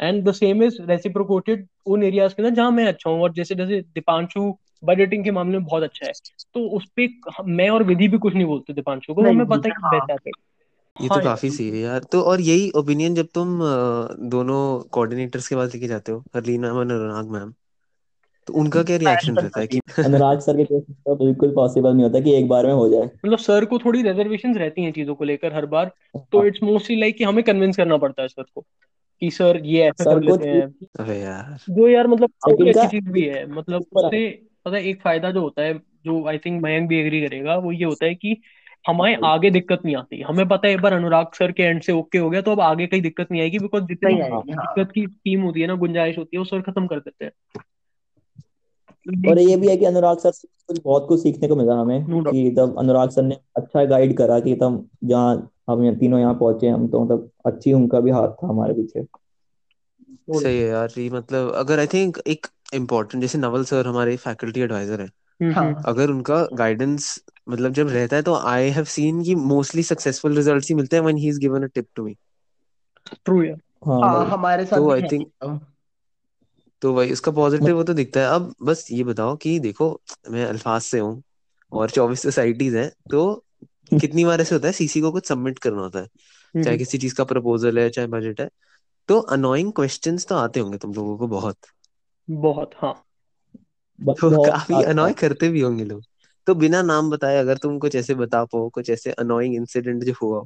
and 0.00 0.28
the 0.28 0.32
same 0.32 0.62
is 0.62 0.82
reciprocated 0.82 1.66
उन 1.86 2.02
एरियाज़ 2.02 2.34
के 2.34 2.42
ना 2.42 2.50
जहाँ 2.50 2.70
मैं 2.70 2.86
अच्छा 2.86 3.10
हूँ। 3.10 3.20
और 3.22 3.32
जैसे 3.32 3.54
जैसे 3.54 3.80
दीपांशु 3.80 4.52
बजटिंग 4.84 5.24
के 5.24 5.30
मामले 5.30 5.58
में 5.58 5.66
बहुत 5.66 5.82
अच्छा 5.82 6.06
है। 6.06 6.12
तो 6.54 6.68
उस 6.68 6.84
पे 6.96 7.08
मैं 7.44 7.70
और 7.70 7.82
विधि 7.82 8.08
भी 8.08 8.18
कुछ 8.18 8.34
नहीं 8.34 8.44
बोलते 8.44 8.72
दीपांशु 8.72 9.14
को। 9.14 9.22
हमें 9.22 9.46
पता 9.46 9.68
है 9.68 9.74
कि 9.74 9.82
हाँ। 9.82 10.06
है। 10.10 10.32
ये 11.02 11.08
हाँ 11.08 11.18
तो 11.18 11.24
काफ़ी 11.24 11.50
सही 11.50 11.70
है 11.70 11.78
यार। 11.78 11.98
तो 11.98 12.22
और 12.22 12.40
यही 12.40 12.70
ओपिनियन 12.70 13.14
जब 13.14 13.28
तुम 13.34 13.58
दोनों 14.30 14.80
कोऑर्डिनेटर्स 14.90 15.48
के 15.48 15.54
पास 15.56 15.74
लेके 15.74 15.86
जाते 15.86 16.12
हो 16.12 16.24
हरलीन 16.34 16.60
मैम 16.60 16.76
और 16.76 16.82
अनुराग 16.82 17.28
मैम 17.28 17.52
तो 18.46 18.52
उनका 18.52 18.82
क्या 18.82 18.96
रिएक्शन 18.96 19.36
रहता 19.36 19.60
है 19.60 19.66
कि 19.66 19.80
अनुराग 20.04 20.40
सर 20.40 20.56
के 20.56 20.64
केस 20.64 20.82
में 20.90 20.96
तो 21.06 21.14
बिल्कुल 21.16 21.54
पॉसिबल 21.54 21.92
नहीं 21.92 22.04
होता 22.04 22.20
कि 22.20 22.34
एक 22.34 22.48
बार 22.48 22.66
में 22.66 22.72
हो 22.72 22.88
जाए। 22.88 23.04
मतलब 23.04 23.38
सर 23.38 23.64
को 23.64 23.78
थोड़ी 23.78 24.02
रिजर्वेशंस 24.02 24.56
रहती 24.56 24.84
हैं 24.84 24.92
चीज़ों 24.92 25.14
को 25.14 25.24
लेकर 25.24 25.54
हर 25.54 25.66
बार। 25.66 25.92
तो 26.32 26.38
हाँ, 26.38 26.46
इट्स 26.46 26.62
मोस्टली 26.62 27.00
लाइक 27.00 27.16
कि 27.16 27.24
हमें 27.24 27.44
कन्विंस 27.44 27.76
करना 27.76 27.96
पड़ता 27.96 28.22
है 28.22 28.28
सर 28.28 28.42
को। 28.54 28.64
कि 29.20 29.30
सर 29.30 29.60
ये 29.64 29.82
ऐसा 29.82 30.04
सर 30.04 30.14
कर 30.14 30.20
लेते 30.20 30.48
हैं। 30.48 31.16
यार। 31.16 31.56
जो 31.70 31.88
यार 31.88 32.06
मतलब 32.06 32.28
काफ़ी 32.28 32.68
अच्छी 32.68 32.86
चीज़ 32.86 33.10
भी 33.10 33.22
है 33.22 33.46
मतलब 33.52 33.84
उससे 33.92 34.30
पता 34.64 34.76
है 34.76 34.84
एक 34.84 35.02
फ़ायदा 35.02 35.30
जो 35.30 35.40
होता 35.40 35.62
है 35.62 35.74
जो 36.04 36.28
आई 36.28 36.38
थिंक 36.38 36.62
मयंक 36.62 36.88
भी 36.88 36.96
एग्री 37.00 37.20
करेगा 37.20 37.56
वो 37.56 37.72
ये 37.72 37.84
होता 37.84 38.06
है 38.06 38.14
कि 38.14 38.36
हमारे 38.88 39.16
आगे 39.24 39.50
दिक्कत 39.50 39.80
नहीं 39.84 39.96
आती। 39.96 40.20
हमें 40.20 40.48
पता 40.48 40.68
है 40.68 40.74
एक 40.74 40.80
बार 40.80 40.92
अनुराग 40.92 41.26
सर 41.34 41.52
के 41.52 41.62
एंड 41.62 41.82
से 41.82 41.92
ओके 41.92 42.18
हो 42.18 42.30
गया 42.30 42.40
तो 42.40 42.52
अब 42.52 42.60
आगे 42.60 42.86
कहीं 42.86 43.02
दिक्कत 43.02 43.26
नहीं 43.32 43.42
आएगी 43.42 43.58
बिकॉज़ 43.58 43.84
जितनी 43.84 44.12
नहीं 44.12 44.22
आएगी 44.22 44.52
हाँ। 44.52 44.74
दिक्कत 44.76 44.92
की 44.94 45.06
स्कीम 45.06 45.42
होती 45.42 45.60
है 45.60 45.66
ना 45.66 45.74
गुंजाइश 45.74 46.18
होती 46.18 46.36
है 46.36 46.38
वो 46.38 46.44
सर 46.44 46.60
खत्म 46.60 46.86
कर 46.86 46.98
देते 46.98 47.24
हैं। 47.24 47.32
और 49.30 49.38
ये 49.38 49.56
भी 49.56 49.68
है 49.68 49.76
कि 49.76 49.84
अनुराग 49.84 50.18
सर 50.18 50.30
से 50.30 50.80
बहुत 50.80 51.08
कुछ 51.08 51.22
सीखने 51.22 51.48
को 51.48 51.56
मिला 51.56 51.74
हमें 51.74 52.04
कि 52.22 52.54
तब 52.58 52.78
अनुराग 52.78 53.10
सर 53.10 53.22
ने 53.22 53.36
अच्छा 53.56 53.84
गाइड 53.84 54.16
करा 54.16 54.40
कि 54.40 54.54
तब 54.54 54.88
जहाँ 55.04 55.50
हम 55.70 55.82
यहाँ 55.84 55.96
तीनों 55.96 56.20
यहाँ 56.20 56.34
पहुँचे 56.36 56.68
हम 56.68 56.88
तो 56.88 57.04
मतलब 57.04 57.30
अच्छी 57.46 57.72
उनका 57.74 58.00
भी 58.00 58.10
हाथ 58.12 58.32
था 58.34 58.46
हमारे 58.48 58.74
पीछे। 58.74 59.06
सही 60.32 60.58
है 60.58 60.66
यार 60.66 60.92
ये 60.98 61.08
मतलब 61.10 61.52
अगर 61.54 61.78
आई 61.78 61.86
थिंक 61.86 62.18
एक 62.26 62.46
इम्पोर्टेंट 62.74 63.22
जैसे 63.22 63.38
नवल 63.38 63.64
सर 63.64 63.86
हमारे 63.86 64.16
फैकल्टी 64.18 64.60
एडवाइजर 64.60 65.00
है। 65.00 65.08
हाँ। 65.40 65.74
अगर 65.86 66.10
उनका 66.10 66.42
गाइडेंस 66.54 67.14
मतलब 67.48 67.72
जब 67.72 67.88
रहता 67.88 68.16
है 68.16 68.22
तो 68.22 68.34
आई 68.46 68.70
हैव 68.70 68.84
सीन 68.90 69.22
कि 69.24 69.34
मोस्टली 69.46 69.82
सक्सेसफुल 69.84 70.36
रिजल्ट्स 70.36 70.68
ही 70.68 70.74
मिलते 70.74 70.96
हैं 70.96 71.02
when 71.02 71.16
he 71.16 71.28
is 71.28 71.40
given 71.40 71.62
a 71.62 71.68
tip 71.74 71.88
to 71.94 72.04
me 72.04 72.16
true 73.26 73.42
यार। 73.42 73.60
हाँ। 73.82 74.00
हाँ 74.02 74.10
भाई 74.10 74.24
हमारे 74.26 74.64
साथ 74.66 74.80
तो 74.80 74.88
भी 74.88 74.92
आई 74.92 75.02
है। 75.02 75.08
थिंक 75.12 75.30
तो 76.82 76.92
वही 76.94 77.12
उसका 77.12 77.32
पॉजिटिव 77.32 77.76
वो 77.76 77.82
तो 77.84 77.94
दिखता 77.94 78.20
है। 78.20 78.26
अब 78.26 78.54
बस 78.62 78.86
ये 78.90 79.04
बताओ 79.04 79.36
कि 79.36 79.58
देखो 79.60 79.90
मैं 80.30 80.44
अल्फाज 80.46 80.82
से 80.82 80.98
हूँ 81.00 81.22
और 81.72 81.90
चौबीस 81.90 82.22
सोसाइटीज 82.22 82.74
हैं 82.76 82.90
तो 83.10 83.22
कितनी 84.00 84.24
बार 84.24 84.40
ऐसे 84.40 84.54
होता 84.54 84.66
है 84.66 84.72
सीसी 84.72 85.00
को 85.00 85.12
कुछ 85.12 85.26
सबमिट 85.28 85.58
करना 85.58 85.80
होता 85.80 86.00
है 86.00 86.06
चाहे 86.64 86.76
किसी 86.78 86.98
चीज़ 86.98 87.14
का 87.14 87.24
प्रपोजल 87.24 87.78
है 87.78 87.90
चाहे 87.90 88.06
बजट 88.06 88.40
है 88.40 88.48
तो 89.08 89.18
अनोइंग 89.20 89.72
क्वेश्चंस 89.72 90.26
तो 90.26 90.34
आते 90.34 90.60
होंगे 90.60 90.78
तुम 90.78 90.94
लोगों 90.94 91.18
को 91.18 91.26
बहुत। 91.28 91.56
बहुत 92.28 92.70
हाँ। 92.74 93.04
तो 93.98 94.30
बहुत 94.30 94.46
काफ़ी 94.46 94.82
अनॉय 94.82 95.12
करते 95.12 95.48
भी 95.48 95.60
होंगे 95.60 95.84
लोग। 95.84 96.02
तो 96.46 96.54
बिना 96.54 96.82
नाम 96.82 97.10
बताए 97.10 97.38
अगर 97.38 97.56
तुम 97.56 97.78
कुछ 97.78 97.96
ऐसे 97.96 98.14
बता 98.14 98.44
पाओ 98.44 98.68
कुछ 98.68 98.90
ऐसे 98.90 99.12
अनोइंग 99.12 99.54
इंसिडेंट 99.54 100.04
जो 100.04 100.12
हुआ 100.22 100.44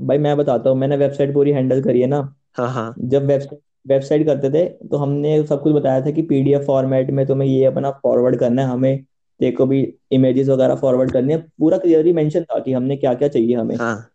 भाई 0.00 0.18
मैं 0.18 0.36
बताता 0.36 0.70
हूँ 0.70 0.78
मैंने 0.78 0.96
वेबसाइट 0.96 1.34
पूरी 1.34 1.50
हैंडल 1.50 1.82
करी 1.82 2.00
है 2.00 2.06
ना? 2.06 2.34
हाँ 2.52 2.68
हाँ। 2.68 2.94
जब 2.98 3.26
वेबसाइट 3.26 3.60
वेबसाइट 3.88 4.26
करते 4.26 4.50
थे 4.50 4.88
तो 4.88 4.96
हमने 4.96 5.46
सब 5.46 5.62
कुछ 5.62 5.72
बताया 5.72 6.00
था 6.00 6.10
कि 6.10 6.22
पीडीएफ 6.22 6.62
फॉर्मेट 6.66 7.10
में 7.10 7.26
तुम्हें 7.26 7.48
ये 7.48 7.64
अपना 7.64 7.90
फॉरवर्ड 7.92 8.38
करना 8.40 8.62
है 8.62 8.68
हमें 8.68 9.04
देखो 9.40 9.66
भी 9.66 9.94
इमेजेस 10.12 10.48
वगैरह 10.48 10.74
फॉरवर्ड 10.74 11.12
करनी 11.12 11.32
है। 11.32 11.38
पूरा 11.38 11.78
क्लियरली 11.78 12.12
मेंशन 12.12 12.44
था 12.44 12.58
कि 12.58 12.72
हमने 12.72 12.96
क्या 12.96 13.14
क्या 13.14 13.28
चाहिए 13.28 13.54
हमें। 13.54 13.76
हाँ। 13.76 14.10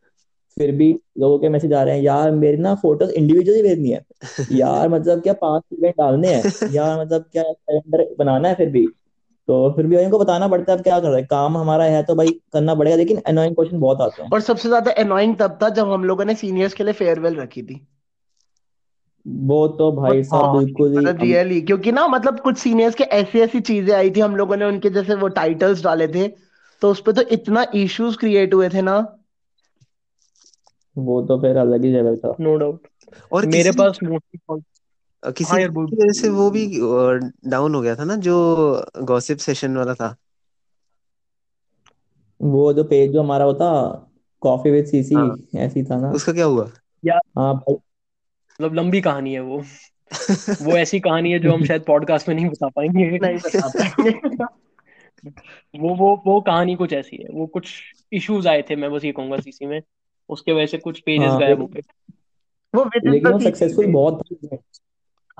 फिर 0.57 0.71
भी 0.71 0.99
लोगों 1.19 1.39
के 1.39 1.49
मैसेज 1.49 1.73
आ 1.73 1.83
रहे 1.83 1.95
हैं 1.95 2.03
यार 2.03 2.31
मेरी 2.31 2.57
ना 2.57 2.75
फ़ोटोज़ 2.75 3.11
इंडिविजुअली 3.11 3.63
भेजनी 3.63 3.89
है। 3.89 4.05
यार 4.51 4.89
मतलब 4.89 5.21
क्या 5.21 5.33
पाँच 5.33 5.63
इवेंट 5.73 5.95
डालने 5.97 6.33
हैं? 6.33 6.43
यार 6.73 7.01
मतलब 7.01 7.25
क्या 7.31 7.43
कैलेंडर 7.43 8.15
बनाना 8.19 8.49
है 8.49 8.55
फिर 8.55 8.69
भी? 8.69 8.87
तो 9.47 9.73
फिर 9.75 9.87
भी 9.87 9.95
उनको 9.95 10.19
बताना 10.19 10.47
पड़ता 10.47 10.71
है 10.71 10.77
अब 10.77 10.83
क्या 10.83 10.99
कर 10.99 11.09
रहे 11.09 11.19
हैं। 11.19 11.27
काम 11.27 11.57
हमारा 11.57 11.83
है 11.83 12.03
तो 12.03 12.15
भाई 12.15 12.27
करना 12.53 12.75
पड़ेगा 12.75 12.97
लेकिन 12.97 13.17
अनोइंग 13.17 13.55
क्वेश्चन 13.55 13.79
बहुत 13.79 14.01
आते 14.01 14.23
हैं। 14.23 14.29
और 14.29 14.41
सबसे 14.41 14.67
ज़्यादा 14.69 14.91
अनोइंग 14.91 15.35
तब 15.35 15.59
था 15.63 15.69
जब 15.69 15.91
हम 15.91 16.03
लोगों 16.03 16.25
ने 16.25 16.35
सीनियर्स 16.35 16.73
के 16.73 16.83
लिए 16.83 16.93
फेयरवेल 16.93 17.35
रखी 17.35 17.63
थी। 17.63 17.87
वो 19.29 19.67
तो 19.67 19.91
भाई 19.91 20.23
साहब 20.23 20.45
हाँ 20.45 20.51
बिल्कुल 20.51 20.93
ही 20.93 21.05
मतलब 21.05 21.21
रियली 21.21 21.61
क्योंकि 21.61 21.91
ना 21.91 22.07
मतलब 22.07 22.39
कुछ 22.39 22.57
सीनियर्स 22.57 22.95
के 22.95 23.03
ऐसी 23.03 23.39
ऐसी 23.39 23.59
चीज़ें 23.59 23.95
आई 23.95 24.11
थी 24.11 24.19
हम 24.19 24.35
लोगों 24.35 24.57
ने 24.57 24.65
उनके 24.65 24.89
जैसे 24.89 25.15
वो 25.15 25.27
टाइटल्स 25.27 25.83
डाले 25.83 26.07
थे 26.07 26.27
तो 26.81 26.91
उस 26.91 27.01
पे 27.01 27.13
तो 27.13 27.21
इतना 27.21 27.65
इश्यूज़ 27.75 28.17
क्रिएट 28.17 28.53
हुए 28.53 28.69
थे 28.69 28.81
ना। 28.81 28.99
वो 30.95 31.21
तो 31.21 31.41
फिर 31.41 31.57
अलग 31.57 31.83
ही 31.83 31.91
लेवल 31.91 32.15
था। 32.15 32.35
नो 32.39 32.55
डाउट 32.55 32.87
और 33.33 33.45
मेरे 33.45 33.71
पास 33.71 33.99
मोस्टली 34.03 34.39
किसी 35.37 35.51
हाँ 35.51 35.59
की 35.59 35.95
वजह 35.95 36.11
से 36.11 36.29
वो 36.29 36.49
भी 36.51 36.65
डाउन 37.49 37.75
हो 37.75 37.81
गया 37.81 37.95
था 37.95 38.03
ना 38.03 38.15
जो 38.15 38.35
गॉसिप 39.03 39.37
सेशन 39.37 39.77
वाला 39.77 39.93
था। 39.93 40.15
वो 42.41 42.73
जो 42.73 42.83
पेज 42.83 43.11
जो 43.11 43.21
हमारा 43.21 43.45
होता 43.45 43.67
कॉफ़ी 44.41 44.71
विद 44.71 44.85
सीसी 44.85 45.15
हाँ। 45.15 45.37
ऐसी 45.55 45.83
था 45.83 45.97
ना। 45.97 46.11
उसका 46.13 46.33
क्या 46.33 46.45
हुआ? 46.45 46.69
यार 47.03 47.21
हाँ 47.37 47.53
भाई। 47.55 47.75
मतलब 48.61 48.73
लंबी 48.73 49.01
कहानी 49.01 49.33
है 49.33 49.39
वो। 49.39 49.63
वो 50.61 50.71
ऐसी 50.71 50.99
कहानी 50.99 51.31
है 51.31 51.39
जो 51.39 51.53
हम 51.53 51.65
शायद 51.65 51.81
पॉडकास्ट 51.81 52.29
में 52.29 52.35
नहीं 52.35 52.45
बता 52.45 52.67
पाएँगे। 52.67 53.19
नहीं 53.19 53.37
बता 53.37 53.67
पाएँगे। 53.67 54.43
वो 55.79 55.95
वो 55.95 56.23
वो 56.27 56.41
कहानी 56.41 56.75
कुछ 56.75 56.93
ऐसी 56.93 57.17
है। 57.17 57.29
वो 57.31 57.47
कुछ 57.47 57.71
इश्यूज़ 58.13 58.47
आए 58.47 58.61
थे 58.61 58.75
मैं 58.75 58.91
बस 58.91 59.05
ये 59.05 59.11
कहूँगा 59.11 59.37
सीसी 59.37 59.65
में। 59.65 59.81
उसके 60.29 60.51
वजह 60.51 60.65
से 60.65 60.77
कुछ 60.77 60.99
पेजेस 60.99 61.29
हाँ 61.29 61.39
गायब 61.39 61.61
हो 61.61 61.67
गए। 61.67 61.81
वो 62.75 62.83
विद 62.83 63.05
इन 63.05 63.11
लेकिन 63.11 63.31
वो 63.31 63.39
सक्सेसफुल 63.39 63.87
बहुत 63.87 64.23
था 64.45 64.57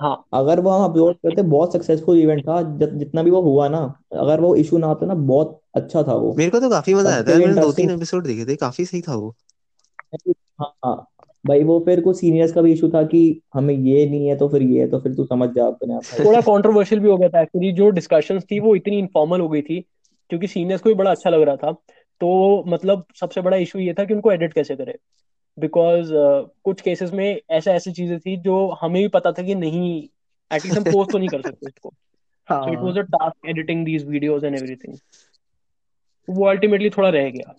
हाँ। 0.00 0.26
अगर 0.32 0.60
वो 0.60 0.70
हम 0.70 0.90
अपलोड 0.90 1.14
करते 1.14 1.42
बहुत 1.42 1.72
सक्सेसफुल 1.72 2.18
इवेंट 2.18 2.48
था। 2.48 2.62
जि- 2.62 2.88
जितना 2.88 3.22
भी 3.22 3.30
वो 3.30 3.42
हुआ 3.42 3.68
ना 3.68 4.00
अगर 4.12 4.40
वो 4.40 4.54
इशू 4.56 4.78
ना 4.78 4.86
होता 4.86 5.06
ना 5.06 5.14
बहुत 5.14 5.60
अच्छा 5.74 6.02
था 6.02 6.14
वो। 6.14 6.34
मेरे 6.34 6.50
को 6.50 6.60
तो 6.60 6.70
काफ़ी 6.70 6.94
मज़ा 6.94 7.10
आया 7.10 7.22
था। 7.22 7.38
मैंने 7.38 7.60
दो 7.60 7.72
तीन 7.72 7.90
एपिसोड 7.90 8.26
देखे 8.26 8.46
थे 8.46 8.56
काफ़ी 8.56 8.84
सही 8.84 9.00
था 9.00 9.14
वो। 9.14 9.36
हाँ 10.60 10.74
हाँ। 10.84 11.19
भाई 11.44 11.62
वो 11.64 11.78
फिर 11.80 12.00
कुछ 12.00 12.16
सीनियर्स 12.16 12.52
का 12.52 12.62
भी 12.62 12.72
इशू 12.72 12.88
था 12.88 13.02
कि 13.02 13.20
हमें 13.54 13.74
ये 13.74 14.06
नहीं 14.06 14.26
है 14.26 14.36
तो 14.36 14.48
फिर 14.48 14.62
ये 14.62 14.80
है 14.80 14.88
तो 14.90 14.98
फिर 15.00 15.14
तू 15.14 15.24
समझ 15.24 15.48
जा 15.50 15.66
अपने 15.66 15.94
आप 15.94 16.02
थोड़ा 16.18 16.40
कंट्रोवर्शियल 16.40 17.00
भी 17.00 17.08
हो 17.08 17.16
गया 17.16 17.28
था 17.28 17.40
एक्चुअली 17.40 17.72
जो 17.72 17.88
डिस्कशंस 17.90 18.44
थी 18.50 18.60
वो 18.60 18.74
इतनी 18.76 18.98
इनफॉर्मल 18.98 19.40
हो 19.40 19.48
गई 19.48 19.62
थी 19.62 19.80
क्योंकि 20.30 20.46
सीनियर्स 20.46 20.82
को 20.82 20.90
भी 20.90 20.94
बड़ा 20.94 21.10
अच्छा 21.10 21.30
लग 21.30 21.42
रहा 21.42 21.56
था। 21.56 21.72
तो 22.20 22.64
मतलब 22.66 23.04
सबसे 23.20 23.40
बड़ा 23.40 23.56
इशू 23.56 23.78
ये 23.78 23.94
था 23.94 24.04
कि 24.04 24.14
उनको 24.14 24.32
एडिट 24.32 24.52
कैसे 24.52 24.76
करें? 24.76 24.94
बिकॉज़ 25.58 26.12
uh, 26.14 26.48
कुछ 26.64 26.80
केसेस 26.80 27.12
में 27.12 27.40
ऐसा 27.50 27.72
ऐसी 27.72 27.92
चीज़ें 27.92 28.18
थी 28.20 28.36
जो 28.36 28.56
हमें 28.82 29.02
भी 29.02 29.08
पता 29.08 29.32
था 29.32 29.42
कि 29.42 29.54
नहीं 29.54 29.90
एटलीस्ट 30.50 30.78
हम 30.78 30.84
पोस्ट 30.84 31.10
तो 31.12 31.18
नहीं 31.18 31.28
कर 31.28 31.42
सकते 31.42 31.66
इसको 31.66 31.92
so 32.48 32.72
it 32.72 32.78
was 32.78 32.98
a 32.98 33.02
task 33.08 33.48
editing 33.48 33.84
these 33.84 34.06
videos 34.08 34.44
and 34.44 34.56
everything 34.56 34.96
वो 36.28 36.46
अल्टीमेटली 36.46 36.90
थोड़ा 36.90 37.08
रह 37.08 37.30
गया। 37.30 37.54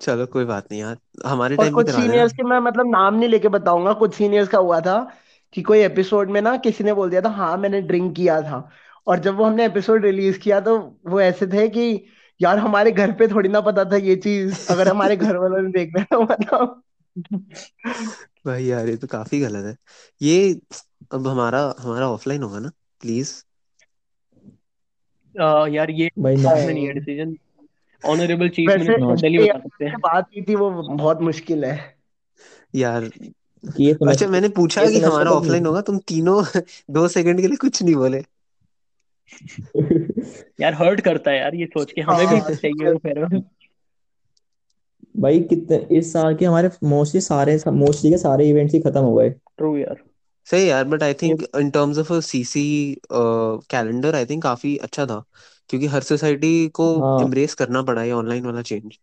चलो 0.00 0.26
कोई 0.26 0.44
बात 0.44 0.68
नहीं 0.72 0.80
यार 0.80 0.98
हमारे 1.26 1.56
और 1.58 1.58
टाइम 1.58 1.76
भी 1.76 1.84
कुछ 1.84 1.84
करा 1.84 2.06
देना। 2.06 2.06
सीनियर्स 2.06 2.32
के 2.32 2.42
मैं 2.42 2.58
मतलब 2.60 2.86
नाम 2.90 3.14
नहीं 3.14 3.28
लेके 3.28 3.48
बताऊँगा 3.48 3.92
कुछ 3.92 4.14
सीनियर्स 4.14 4.48
का 4.48 4.58
हुआ 4.58 4.80
था 4.80 4.98
कि 5.54 5.62
कोई 5.62 5.78
एपिसोड 5.80 6.30
में 6.30 6.40
ना 6.42 6.56
किसी 6.56 6.84
ने 6.84 6.92
बोल 6.92 7.10
दिया 7.10 7.20
था 7.22 7.28
हाँ 7.28 7.56
मैंने 7.56 7.80
ड्रिंक 7.82 8.16
किया 8.16 8.40
था। 8.42 8.70
और 9.06 9.18
जब 9.20 9.36
वो 9.36 9.44
हमने 9.44 9.66
एपिसोड 9.66 10.04
रिलीज़ 10.04 10.38
किया 10.38 10.60
तो 10.60 10.78
वो 11.06 11.20
ऐसे 11.20 11.46
थे 11.46 11.68
कि 11.68 12.06
यार 12.40 12.58
हमारे 12.58 12.92
घर 12.92 13.12
पे 13.12 13.28
थोड़ी 13.28 13.48
ना 13.48 13.60
पता 13.60 13.84
था 13.84 13.96
ये 13.96 14.16
चीज़ 14.16 14.60
अगर 14.68 14.88
हमारे 14.88 15.16
घर 15.16 15.36
वालों 15.36 15.62
ने 15.62 15.70
देख 15.72 15.94
लिया 15.96 16.04
तो 16.12 16.22
मतलब 16.22 16.82
भाई 18.46 18.64
यार 18.64 18.88
ये 18.88 18.96
तो 18.96 19.06
काफ़ी 19.06 19.40
गलत 19.40 19.64
है। 19.66 19.76
ये 20.22 20.60
अब 21.12 21.26
हमारा 21.28 21.74
हमारा 21.80 22.08
ऑफलाइन 22.10 22.42
होगा 22.42 22.58
ना 22.58 22.70
प्लीज़ 23.00 23.34
uh, 25.34 25.74
यार 25.74 25.90
ये 25.90 26.10
भाई 26.18 26.36
में 26.36 26.74
नहीं। 26.74 26.86
है 26.86 26.92
डिसीज़न 26.94 27.36
ऑनरेबल 28.04 28.48
चीफ 28.48 28.68
वैसे 28.68 28.82
मिनिस्टर 28.82 29.00
नॉट 29.00 29.18
दिल्ली 29.20 29.38
बता 29.38 29.58
सकते 29.58 29.84
हैं। 29.84 29.98
बात 30.00 30.28
की 30.30 30.42
थी 30.42 30.54
वो 30.54 30.70
बहुत 30.70 31.20
मुश्किल 31.20 31.64
है। 31.64 31.76
यार 32.74 33.10
ये 33.64 33.92
अच्छा 34.08 34.26
मैंने 34.26 34.48
पूछा 34.48 34.86
कि 34.86 35.00
हमारा 35.00 35.30
ऑफलाइन 35.30 35.66
होगा 35.66 35.80
तुम 35.80 35.98
तीनों 35.98 36.42
दो 36.90 37.08
सेकंड 37.08 37.40
के 37.40 37.46
लिए 37.46 37.56
कुछ 37.56 37.82
नहीं 37.82 37.94
बोले। 37.94 38.22
यार 40.60 40.74
हर्ट 40.74 41.00
करता 41.00 41.30
है 41.30 41.38
यार 41.38 41.54
ये 41.54 41.66
सोच 41.66 41.92
के 41.92 42.00
हमें 42.00 42.26
भी 42.26 42.40
हाँ। 42.40 42.50
चाहिए 42.50 42.92
वो 42.92 42.98
फेयरवेल 42.98 43.42
भाई 45.16 45.40
कितने 45.40 45.76
इस 45.98 46.12
साल 46.12 46.34
के 46.36 46.44
हमारे 46.44 46.70
मोस्टली 46.84 47.20
सारे 47.20 47.58
मोस्टली 47.68 48.10
के 48.10 48.18
सारे 48.18 48.48
इवेंट्स 48.48 48.74
ही 48.74 48.80
खत्म 48.80 49.00
हो 49.00 49.14
गए। 49.14 49.30
ट्रू 49.30 49.76
यार। 49.76 50.02
सही 50.46 50.68
यार 50.70 50.84
but 50.84 51.02
I 51.02 51.14
think 51.14 51.42
in 51.56 51.70
terms 51.70 51.98
of 51.98 52.12
CC 52.20 52.64
calendar 53.12 54.14
I 54.14 54.26
think 54.26 54.42
काफ़ी 54.42 54.76
अच्छा 54.76 55.06
था। 55.06 55.24
क्योंकि 55.70 55.86
हर 55.86 56.02
सोसाइटी 56.02 56.68
को 56.68 56.86
हाँ। 57.00 57.20
एम्ब्रेस 57.20 57.54
करना 57.54 57.82
पड़ा 57.82 58.02
ये 58.02 58.12
ऑनलाइन 58.12 58.46
वाला 58.46 58.62
चेंज 58.62 58.98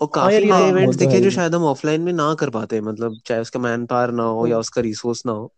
और 0.00 0.08
हाँ 0.16 0.32
यार 0.32 0.40
काफ़ी 0.40 0.50
हाँ 0.50 0.68
इवेंट्स 0.68 0.96
दिखे 0.96 1.20
जो 1.20 1.30
शायद 1.30 1.54
हम 1.54 1.64
ऑफलाइन 1.64 2.00
में 2.00 2.12
ना 2.12 2.34
कर 2.34 2.50
पाते 2.50 2.80
मतलब 2.80 3.20
चाहे 3.26 3.40
उसका 3.40 3.60
मैन 3.60 3.86
पावर 3.86 4.10
ना 4.10 4.22
हो 4.22 4.46
या 4.46 4.58
उसका 4.58 4.82
रिसोर्स 4.82 5.22
ना 5.26 5.32
हो। 5.32 5.52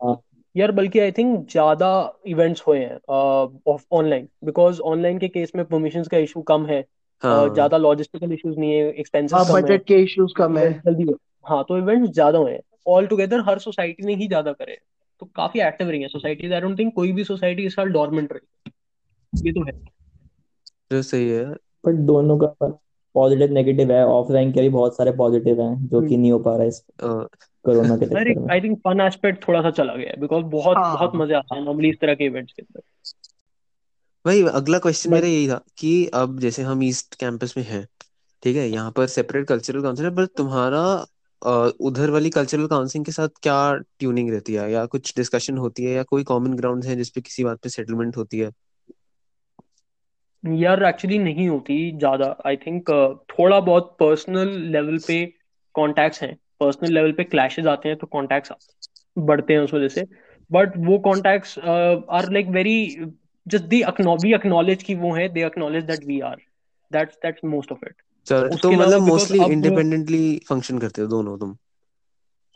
हाँ। 0.00 0.16
यार 0.54 0.72
बल्कि 0.72 0.98
आई 0.98 1.12
थिंक 1.12 1.50
ज़्यादा 1.50 1.88
इवेंट्स 2.26 2.62
हुए 2.68 2.78
हैं 2.78 2.98
ऑनलाइन 3.92 4.28
बिकॉज़ 4.44 4.80
ऑनलाइन 4.80 5.18
के 5.18 5.28
केस 5.28 5.52
में 5.56 5.64
परमिशंस 5.64 6.08
का 6.08 6.18
इशू 6.18 6.42
कम 6.42 6.66
है 6.66 6.84
हाँ। 7.22 7.48
ज़्यादा 7.54 7.76
लॉजिस्टिकल 7.76 8.32
इश्यूज़ 8.32 8.58
नहीं 8.58 8.72
है 8.72 8.92
एक्सपेंसेस 8.92 9.32
हाँ 9.32 9.44
कम 9.46 9.54
है। 9.56 9.62
बजट 9.62 9.84
के 9.84 9.94
इश्यूज़ 9.94 10.34
कम 10.34 10.58
है। 10.58 10.72
जल्दी 10.72 11.02
हो। 11.02 11.16
हाँ 11.46 11.64
तो 11.68 11.78
इवेंट्स 11.78 12.10
ज़्यादा 12.10 12.38
हुए 12.38 12.52
हैं। 12.52 12.60
ऑल 12.88 13.06
टुगेदर 13.06 13.40
हर 13.40 13.58
सोसाइटी 13.58 14.06
ने 14.06 14.14
ही 14.14 14.28
ज़्यादा 14.28 14.52
करे 14.52 14.78
तो 15.22 15.26
काफ़ी 15.26 15.60
एक्टिव 15.60 15.90
रही 15.90 16.02
है 16.02 16.08
सोसाइटीज 16.08 16.52
आई 16.52 16.60
डोंट 16.60 16.78
थिंक 16.78 16.94
कोई 16.94 17.12
भी 17.12 17.24
सोसाइटी 17.24 17.66
इस 17.66 17.74
साल 17.76 17.88
डॉर्मेंट 17.88 18.32
रही। 18.32 18.70
ये 19.36 19.52
तो 19.52 19.64
है। 19.64 19.72
जो 20.92 21.02
सही 21.02 21.28
है। 21.30 21.44
पर 21.84 21.96
दोनों 22.06 22.36
का 22.38 22.46
पॉजिटिव 23.14 23.52
नेगेटिव 23.52 23.92
है। 23.92 24.04
ऑफलाइन 24.06 24.52
के 24.52 24.60
भी 24.60 24.68
बहुत 24.70 24.96
सारे 24.96 25.12
पॉजिटिव 25.16 25.60
हैं 25.62 25.86
जो 25.88 26.02
कि 26.02 26.16
नहीं 26.16 26.32
हो 26.32 26.38
पा 26.40 26.52
रहा 26.52 26.62
है 26.62 26.68
इस 26.68 26.82
कोरोना 27.00 27.96
के 27.96 28.06
चक्कर 28.06 28.38
में। 28.38 28.48
आई 28.50 28.60
थिंक 28.60 28.78
फन 28.80 29.00
एस्पेक्ट 29.00 29.46
थोड़ा 29.48 29.60
सा 29.62 29.70
चला 29.72 29.94
गया 29.94 30.10
है 30.10 30.20
बिकॉज़ 30.20 30.44
बहुत 30.52 30.78
बहुत 30.88 31.10
हाँ 31.10 31.20
मज़े 31.22 31.34
आते 31.34 31.54
हैं 31.56 31.64
नॉर्मली 31.64 31.90
इस 31.90 31.96
तरह 32.00 32.14
के 32.14 32.24
इवेंट्स 32.24 32.52
के 32.52 32.62
अंदर। 32.62 32.80
भाई 34.24 34.42
अगला 34.50 34.78
क्वेश्चन 34.78 35.10
मेरा 35.10 35.26
यही 35.28 35.48
था 35.48 35.60
कि 35.78 35.90
अब 36.14 36.38
जैसे 36.40 36.62
हम 36.62 36.82
ईस्ट 36.82 37.14
कैंपस 37.14 37.54
में 37.56 37.64
हैं 37.64 37.86
ठीक 38.42 38.56
है 38.56 38.68
यहाँ 38.68 38.90
पर 38.92 39.06
सेपरेट 39.08 39.46
कल्चरल 39.48 39.82
काउंसिल 39.82 40.06
है 40.06 40.14
पर 40.14 40.26
तुम्हारा 40.36 40.82
उधर 41.82 42.10
वाली 42.10 42.30
कल्चरल 42.30 42.66
काउंसिलिंग 42.66 43.04
के 43.06 43.12
साथ 43.12 43.28
क्या 43.42 43.56
ट्यूनिंग 43.98 44.30
रहती 44.30 44.54
है? 44.54 44.70
या 44.72 44.84
कुछ 44.86 45.14
डिस्कशन 45.16 45.58
होती 45.58 45.84
है 45.84 45.92
या 45.92 46.02
कोई 46.04 46.24
कॉमन 46.24 46.54
ग्राउंड 46.56 46.84
है 46.84 46.96
जिसपे 46.96 47.20
किसी 47.22 47.44
बात 47.44 47.60
पे 47.60 47.68
सेटलमेंट 47.70 48.16
होती 48.16 48.38
है? 48.38 48.50
यार 50.54 50.82
एक्चुअली 50.84 51.18
नहीं 51.18 51.48
होती 51.48 51.76
ज़्यादा। 51.98 52.36
आई 52.46 52.56
थिंक 52.56 52.90
थोड़ा 53.30 53.60
बहुत 53.60 53.96
पर्सनल 54.00 54.48
लेवल 54.72 54.98
पे 54.98 55.24
कॉन्टैक्ट्स 55.74 56.22
हैं। 56.22 56.34
पर्सनल 56.60 56.92
लेवल 56.94 57.12
पे 57.12 57.24
क्लैशेस 57.24 57.66
आते 57.66 57.88
हैं 57.88 57.98
तो 57.98 58.06
कॉन्टैक्ट्स 58.06 58.52
बढ़ते 59.16 59.52
हैं 59.52 59.60
उस 59.60 59.74
वजह 59.74 59.88
से। 59.88 60.04
बट 60.50 60.76
वो 60.76 60.98
contacts 60.98 61.58
are 61.58 62.30
like 62.32 62.48
very 62.48 62.76
just 63.46 63.64
the 63.64 63.82
we 63.98 64.34
acknowledge 64.34 64.82
कि 64.82 64.94
वो 64.94 65.12
है 65.14 65.28
they 65.28 65.46
acknowledge 65.46 65.84
that 65.84 66.04
we 66.04 66.20
are 66.20 66.36
that's 66.90 67.16
that's 67.16 67.44
most 67.44 67.72
of 67.72 67.86
it 67.86 68.02
तो 68.62 68.70
मतलब 68.70 69.02
मोस्टली 69.02 69.44
इंडिपेंडेंटली 69.44 70.40
फ़ंक्शन 70.48 70.78
करते 70.78 71.02
हो 71.02 71.08
दोनों 71.08 71.38
तुम? 71.38 71.56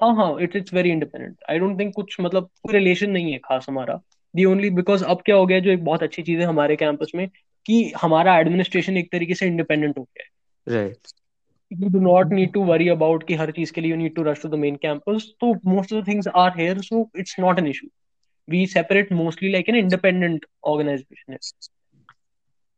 हाँ 0.00 0.14
हाँ 0.16 0.37
it's 0.40 0.56
it's 0.56 0.75
very 0.75 0.90
independent 0.90 1.37
I 1.50 1.59
don't 1.59 1.78
think 1.80 1.92
कुछ 1.94 2.16
मतलब 2.20 2.49
कोई 2.62 2.75
रिलेशन 2.75 3.11
नहीं 3.11 3.32
है 3.32 3.38
खास 3.38 3.66
हमारा। 3.68 4.00
दी 4.35 4.44
ओनली 4.44 4.70
बिकॉज़ 4.70 5.04
अब 5.04 5.23
क्या 5.25 5.37
हो 5.37 5.47
गया 5.47 5.59
जो 5.61 5.70
एक 5.70 5.85
बहुत 5.85 6.02
अच्छी 6.02 6.23
चीज़ 6.23 6.40
है 6.40 6.47
हमारे 6.47 6.76
कैंपस 6.76 7.12
में 7.14 7.28
कि 7.67 7.93
हमारा 8.02 8.38
एडमिनिस्ट्रेशन 8.38 8.97
एक 8.97 9.12
तरीके 9.12 9.35
से 9.35 9.47
इंडिपेंडेंट 9.47 9.99
हो 9.99 10.02
गया 10.02 10.23
है। 10.23 10.29
Right 10.76 11.09
you 11.71 11.88
do 11.88 12.00
not 12.05 12.33
need 12.37 12.52
to 12.55 12.62
worry 12.69 12.87
about 12.93 13.26
कि 13.29 13.35
हर 13.35 13.50
चीज़ 13.50 13.73
के 13.73 13.81
लिए 13.81 13.93
you 13.93 13.99
need 14.02 14.14
to 14.14 14.23
rush 14.29 14.40
to 14.45 14.49
the 14.55 14.59
main 14.62 14.79
campus 14.85 15.26
so 15.43 15.50
most 15.75 15.93
of 15.93 15.99
the 15.99 16.05
things 16.09 16.29
are 16.35 16.50
here 16.57 16.76
so 16.83 17.02
it's 17.14 17.38
not 17.38 17.61
an 17.62 17.67
issue 17.67 17.88
we 18.49 18.67
separate 18.67 19.12
mostly 19.12 19.52
like 19.52 19.69
an 19.69 19.79
independent 19.79 20.47
organization 20.69 21.31
है 21.31 21.38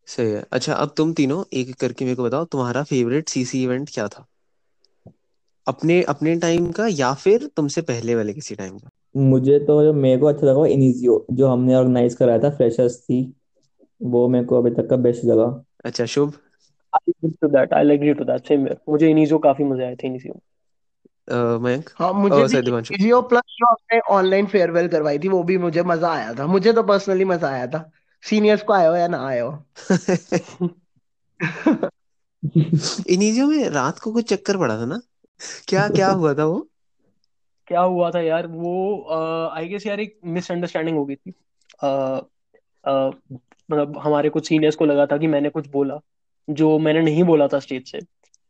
सही 0.08 0.30
है। 0.30 0.44
अच्छा 0.52 0.74
अब 0.74 0.94
तुम 0.96 1.12
तीनों 1.12 1.44
एक 1.52 1.68
एक 1.68 1.74
करके 1.74 2.04
मेरे 2.04 2.16
को 2.16 2.24
बताओ 2.24 2.44
तुम्हारा 2.44 2.82
फेवरेट 2.82 3.28
सीसी 3.28 3.62
इवेंट 3.62 3.90
क्या 3.94 4.08
था? 4.08 4.26
अपने 5.66 6.02
अपने 6.02 6.36
टाइम 6.36 6.70
का 6.70 6.86
या 6.86 7.14
फिर 7.14 7.46
तुमसे 7.56 7.82
पहले 7.82 8.14
वाले 8.14 8.32
किसी 8.32 8.54
टाइम 8.54 8.78
का? 8.78 8.88
मुझे 9.16 9.58
तो 9.58 9.82
जो 9.82 9.92
मेरे 9.92 10.20
को 10.20 10.26
अच्छा 10.26 10.46
लगा 10.46 10.58
वो 10.58 10.66
इनिजियो 10.66 11.26
जो 11.30 11.48
हमने 11.48 11.74
ऑर्गेनाइज 11.74 12.14
कराया 12.14 12.38
था 12.38 12.50
फ्रेशर्स 12.50 13.00
थी। 13.00 13.34
वो 14.02 14.28
मेरे 14.28 14.44
को 14.44 14.58
अभी 14.58 14.70
तक 14.70 14.90
का 14.90 14.96
बेस्ट 14.96 15.24
लगा 15.24 15.64
अच्छा 15.84 16.04
शुभ। 16.06 16.32
I 16.94 17.12
agree 17.12 17.34
to 17.44 17.52
that 17.54 17.72
I'll 17.72 17.90
agree 17.90 18.14
to 18.20 18.24
that 18.28 18.46
same 18.50 18.66
here 18.66 18.76
मुझे 18.88 19.10
इनिजो 19.10 19.38
काफ़ी 19.38 19.64
मज़े 19.64 19.84
आए 19.84 19.96
थे 19.96 20.06
इनिजो 20.06 20.40
मयंक? 21.58 21.90
हाँ 21.96 22.12
मुझे 22.12 22.62
जियो 22.82 23.22
प्लस 23.22 23.42
जो 23.48 23.66
हमने 23.66 23.98
ऑनलाइन 23.98 24.46
फेयरवेल 24.46 24.88
करवाई 24.88 25.18
थी 25.18 25.28
वो 25.28 25.42
भी 25.42 25.58
मुझे 25.58 25.82
मज़ा 25.82 26.12
आया 26.12 26.34
था। 26.34 26.46
मुझे 26.46 26.72
तो 26.72 26.82
पर्सनली 26.82 27.24
मज़ा 27.24 27.48
आया 27.48 27.66
था। 27.66 27.90
सीनियर्स 28.22 28.62
को 28.62 28.72
आए 28.72 28.86
हो 28.86 28.94
या 28.94 29.08
ना 29.08 29.26
आए 29.26 29.40
हो? 29.40 29.64
इनिजियो 33.08 33.46
में 33.46 33.68
रात 33.68 33.98
को 33.98 34.12
कुछ 34.12 34.34
चक्कर 34.34 34.56
पड़ा 34.56 34.78
था 34.78 34.84
ना? 34.84 35.00
क्या 35.68 35.88
क्या 35.88 36.10
हुआ 36.10 36.34
था 36.34 36.44
वो? 36.44 36.68
क्या 37.68 37.80
हुआ 37.80 38.10
था 38.10 38.20
यार 38.20 38.46
वो 38.46 39.04
आई 39.48 39.68
गेस 39.68 39.86
यार 39.86 40.00
एक 40.00 40.20
मिसअंडरस्टैंडिंग 40.24 40.96
हो 40.96 41.04
गई 41.04 41.14
थी। 41.14 41.32
अ, 41.80 41.88
अ, 42.84 43.10
मतलब 43.68 43.98
हमारे 43.98 44.28
कुछ 44.28 44.48
सीनियर्स 44.48 44.76
को 44.76 44.84
लगा 44.84 45.06
था 45.06 45.16
कि 45.18 45.26
मैंने 45.26 45.48
कुछ 45.50 45.68
बोला 45.68 45.98
जो 46.48 46.78
मैंने 46.78 47.00
नहीं 47.02 47.24
बोला 47.24 47.48
था 47.48 47.58
स्टेज 47.58 47.90
से। 47.90 48.00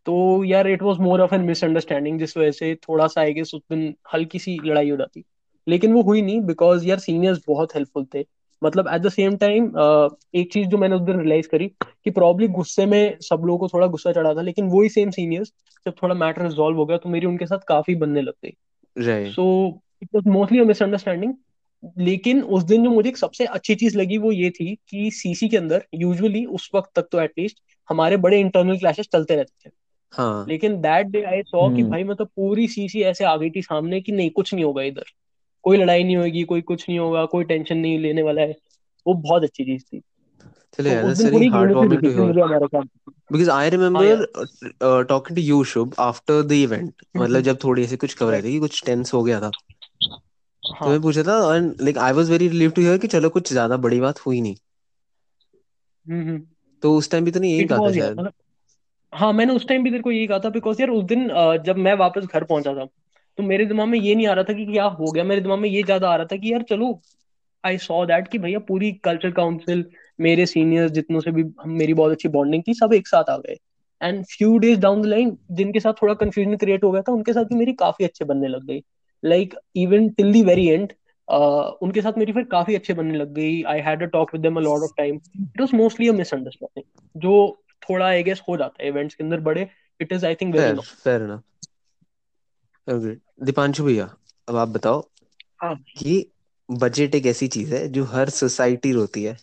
तो 0.07 0.45
यार 0.45 0.69
it 0.69 0.83
was 0.83 0.99
more 0.99 1.21
of 1.21 1.35
an 1.35 1.41
misunderstanding 1.41 2.19
जिस 2.19 2.37
वजह 2.37 2.51
से 2.51 2.75
थोड़ा 2.89 3.07
सा 3.07 3.21
आई 3.21 3.33
गेस 3.35 3.55
उस 3.55 3.63
दिन 3.73 3.95
हल्की 4.15 4.39
सी 4.39 4.59
लड़ाई 4.65 4.91
हो 4.91 4.97
जाती। 4.97 5.25
लेकिन 5.67 5.93
वो 5.93 6.03
हुई 6.03 6.23
नहीं 6.23 6.41
बिकॉज़ 6.41 6.87
यार 6.87 6.99
सीनियर्स 6.99 7.43
बहुत 7.49 7.75
हेल्पफुल 7.75 8.07
थे। 8.15 8.25
मतलब 8.63 8.89
एट 8.89 9.01
द 9.03 9.09
सेम 9.09 9.37
टाइम 9.37 9.65
एक 10.35 10.53
चीज़ 10.53 10.69
जो 10.69 10.79
मैंने 10.79 10.97
उस 10.97 11.03
दिन 11.03 11.19
रियलाइज़ 11.21 11.49
करी 11.49 11.69
कि 12.05 12.11
प्रॉब्ली 12.11 12.49
गुस्से 12.49 12.87
में 12.87 13.19
सब 13.21 13.43
लोगों 13.47 13.59
को 13.59 13.69
थोड़ा 13.69 13.87
गुस्सा 13.87 14.13
चढ़ा 14.13 14.35
था 14.35 14.43
लेकिन 14.43 14.69
वही 14.69 14.89
सेम 14.89 15.11
सीनियर्स 15.11 15.53
जब 15.87 15.95
थोड़ा 16.03 16.15
मैटर 16.15 16.43
रिजॉल्व 16.43 16.77
हो 16.77 16.87
गया 16.87 16.97
तो 16.97 17.09
मेरी 17.09 17.27
उनके 17.27 17.47
साथ 17.47 17.59
काफ़ी 17.69 17.95
बनने 17.95 18.23
लग 18.23 18.35
गई 18.45 18.53
so 19.25 19.45
it 20.03 20.09
was 20.15 20.29
mostly 20.29 20.61
a 20.61 20.65
misunderstanding 20.65 21.35
लेकिन 21.99 22.43
उस 22.43 22.63
दिन 22.63 22.85
जो 22.85 22.91
मुझे 22.91 23.13
सबसे 23.17 23.45
अच्छी 23.45 23.75
चीज़ 23.75 23.99
लगी 23.99 24.19
वो 24.19 24.33
ये 24.33 24.51
थी 24.51 24.75
कि 24.89 25.11
सीसी 25.11 25.49
के 25.49 25.57
अंदर 25.57 25.85
यूजुअली 25.95 26.45
उस 26.45 26.71
वक्त 26.75 26.91
तक 26.97 27.09
तो 27.13 27.21
एटलीस्ट 27.21 27.59
हमारे 27.89 28.17
बड़े 28.17 28.41
इंटरनल 28.41 28.79
क्लैशेस 28.79 29.09
चलते 29.13 29.37
रहते 29.37 29.69
थे। 29.69 29.73
हाँ। 30.13 30.47
लेकिन 30.49 30.81
दैट 30.81 31.07
डे 31.07 31.23
आई 31.23 31.43
सॉ 31.43 31.69
कि 31.69 31.81
हम्म। 31.81 31.91
भाई 31.91 32.05
मतलब 32.05 32.27
पूरी 32.27 32.69
सीसी 32.69 33.03
ऐसे 33.03 33.25
आ 33.25 33.37
गई 33.37 33.51
थी 33.51 33.63
सामने 33.63 34.01
कि 34.01 34.13
नहीं 34.13 34.31
कुछ 34.31 34.55
नहीं 34.55 34.65
होगा 34.65 34.83
इधर। 34.83 35.05
कोई 35.63 35.77
लड़ाई 35.77 36.05
नहीं 36.05 36.17
होगी 36.17 36.43
कोई 36.43 36.61
कुछ 36.61 36.89
नहीं 36.89 36.99
होगा 36.99 37.25
कोई 37.25 37.45
टेंशन 37.45 37.79
नहीं 37.79 37.99
लेने 37.99 38.23
वाला 38.23 38.43
है। 38.43 38.55
वो 39.07 39.15
बहुत 39.15 39.43
अच्छी 39.43 39.65
चीज़ 39.65 39.83
थी। 39.83 40.01
चलो 40.79 40.89
तो 40.89 40.95
यार 40.95 41.05
उस 41.05 41.09
दैट्स 41.09 41.19
दिन 41.19 41.27
वेरी 41.27 41.37
पूरी 41.37 41.49
हार्ट 41.49 41.71
यूनिटी 41.71 41.79
वार्मिंग 41.79 42.01
टू 42.01 42.07
दिखी 42.07 42.15
थी 42.15 42.19
हियर 42.19 42.27
मुझे 42.27 42.41
हमारे 42.41 42.67
काम 42.67 42.83
बिकॉज़ 43.33 43.51
आई 43.51 43.63
हाँ 43.63 43.71
रिमेम्बर 43.71 44.05
यार। 44.05 45.05
Talking 45.05 45.37
to 45.37 45.43
you 45.43 45.65
Shubh 45.65 45.95
after 45.99 46.43
the 46.43 46.53
event 46.53 46.93
मतलब 47.17 47.41
जब 47.41 47.59
थोड़ी 47.65 47.83
ऐसे 47.85 47.97
कुछ 47.97 48.17
खबर 48.17 48.35
आई 48.35 48.43
थी 48.43 48.53
कि 48.53 48.59
कुछ 48.59 48.83
टेंस 48.87 49.15
हो 49.15 49.23
गया 49.23 49.41
था। 49.41 49.51
तो 50.73 50.77
हाँ 50.79 50.91
मैं 50.91 51.01
पूछा 51.03 51.23
था 51.23 51.57
and 51.57 51.81
like 51.81 51.99
I 51.99 52.13
was 52.13 52.31
very 52.31 52.49
relieve 52.49 52.71
to 52.71 52.83
hear 52.83 52.99
कि 52.99 53.09
चलो 53.09 53.29
कुछ 53.31 53.53
ज़्यादा 53.53 53.77
बड़ी 53.79 54.01
बात 54.01 54.19
हुई 54.27 54.41
नहीं। 54.41 54.57
हम्म 56.07 56.21
हम्म। 56.21 56.43
तो 56.83 56.97
उस 56.97 57.11
टाइम 57.11 57.25
भी 57.25 57.31
तो 57.31 57.41
नहीं 57.41 57.53
यही 57.53 57.67
कहा 57.67 57.79
था 57.79 57.93
शायद। 57.93 58.19
मतलब 58.19 58.33
हाँ 59.13 59.33
मैंने 59.33 59.53
उस 59.53 59.67
टाइम 59.69 59.83
भी 59.85 59.91
तेरे 59.91 60.03
को 60.03 60.11
यही 60.11 60.27
कहा 60.27 60.39
था 60.39 60.49
बिकॉज़ 60.51 60.81
यार 60.81 60.91
उस 60.91 61.05
दिन 61.05 61.29
जब 61.67 61.77
मैं 61.79 61.95
वापस 61.95 62.25
घर 62.25 62.45
पहुँचा 62.45 62.75
था 62.75 62.85
तो 63.39 63.43
मेरे 63.43 63.67
दिमाग 63.67 63.89
में 63.89 63.99
ये 63.99 64.15
नहीं 64.15 64.27
आ 64.27 64.33
रहा 64.33 64.45
था 64.45 64.53
कि 64.53 64.65
क्या 64.67 64.85
हो 64.85 65.11
गया। 65.13 65.25
मेरे 65.25 65.41
दिमाग 65.41 65.59
में 65.59 65.69
ये 65.69 65.83
ज़्यादा 65.83 66.09
आ 66.11 66.17
रहा 66.17 66.27
था 66.27 66.37
कि 66.37 66.53
यार 66.53 66.63
चलो 66.63 67.01
आई 67.65 67.79
सॉ 67.79 68.05
दैट 68.07 68.29
कि 68.29 68.39
भैया 68.39 68.59
पूरी 68.59 68.91
कल्चर 69.05 69.31
काउंसिल 69.31 69.85
मेरे 70.19 70.47
सीनियर्स 70.47 70.91
जितनों 70.93 71.21
से 71.21 71.31
भी 71.31 71.45
मेरी 71.69 71.95
बहुत 71.95 72.13
अच्छी 72.13 72.29
बॉन्डिंग 72.29 72.63
थी 72.69 72.75
सब 72.75 72.93
एक 72.93 73.09
साथ 73.09 73.31
आ 73.31 73.37
गए। 73.39 73.57
And 74.01 74.25
few 74.27 74.57
days 74.59 74.79
down 74.81 75.03
the 75.03 75.07
line 75.07 75.37
जिनके 75.53 75.81
साथ 75.81 76.03
थोड़ा 76.03 76.15
कंफ्यूजन 76.15 76.57
क्रिएट 76.57 76.85
हो 76.85 76.91
गया 76.91 77.03
था 77.03 77.13
उनके 77.13 77.33
साथ 77.33 77.45
भी 77.45 77.55
मेरी 77.55 77.73
काफ़ी 77.73 78.05
अच्छे 78.05 78.25
बनने 78.25 78.49
लग 78.49 78.65
गई। 78.67 78.83
Like 79.23 79.55
even 79.77 80.09
till 80.09 80.33
the 80.33 80.43
very 80.43 80.67
end 80.69 80.93
उनके 81.83 82.03
साथ 82.03 82.19
मेरी 82.19 82.33
फिर 82.33 82.45
काफ़ी 82.45 82.75
अच्छे 82.75 82.95
बनने 82.95 83.19
लग 83.19 83.33
गई। 83.35 83.63
I 83.63 83.81
had 83.81 84.03
a 84.03 84.07
talk 84.07 84.33
with 84.35 84.43
them 84.43 84.57
a 84.57 84.61
lot 84.61 84.83
of 84.83 84.93
time 84.97 85.17
it 85.37 85.61
was 85.61 85.75
mostly 85.75 86.09
a 86.09 86.13
misunderstanding 86.13 87.21
जो 87.23 87.35
थोड़ा 87.83 88.07
आई 88.07 88.23
गेस 88.23 88.43
हो 88.49 88.57
जाता 88.57 88.83
है 88.83 88.89
इवेंट्स 88.89 89.15
के 89.15 89.25
अंदर 89.25 89.41
बड़े। 89.41 89.69
It 90.01 90.13
is 90.13 90.27
I 90.27 90.35
think 90.35 90.55
very 90.55 90.81
fair 90.81 90.95
fair 91.05 91.23
enough 91.23 91.43
okay 92.89 93.15
Deepanshu 93.45 93.85
भैया 93.85 94.05
अब 94.49 94.57
आप 94.57 94.69
बताओ 94.69 95.01
हाँ। 95.63 95.75
कि 95.99 96.15
बजट 96.69 97.15
एक 97.15 97.27
ऐसी 97.27 97.49
चीज़ 97.49 97.75
है 97.75 97.87
जो 97.89 98.05
हर 98.05 98.29
सोसाइटी 98.31 98.93
रोती 98.93 99.23
है। 99.25 99.37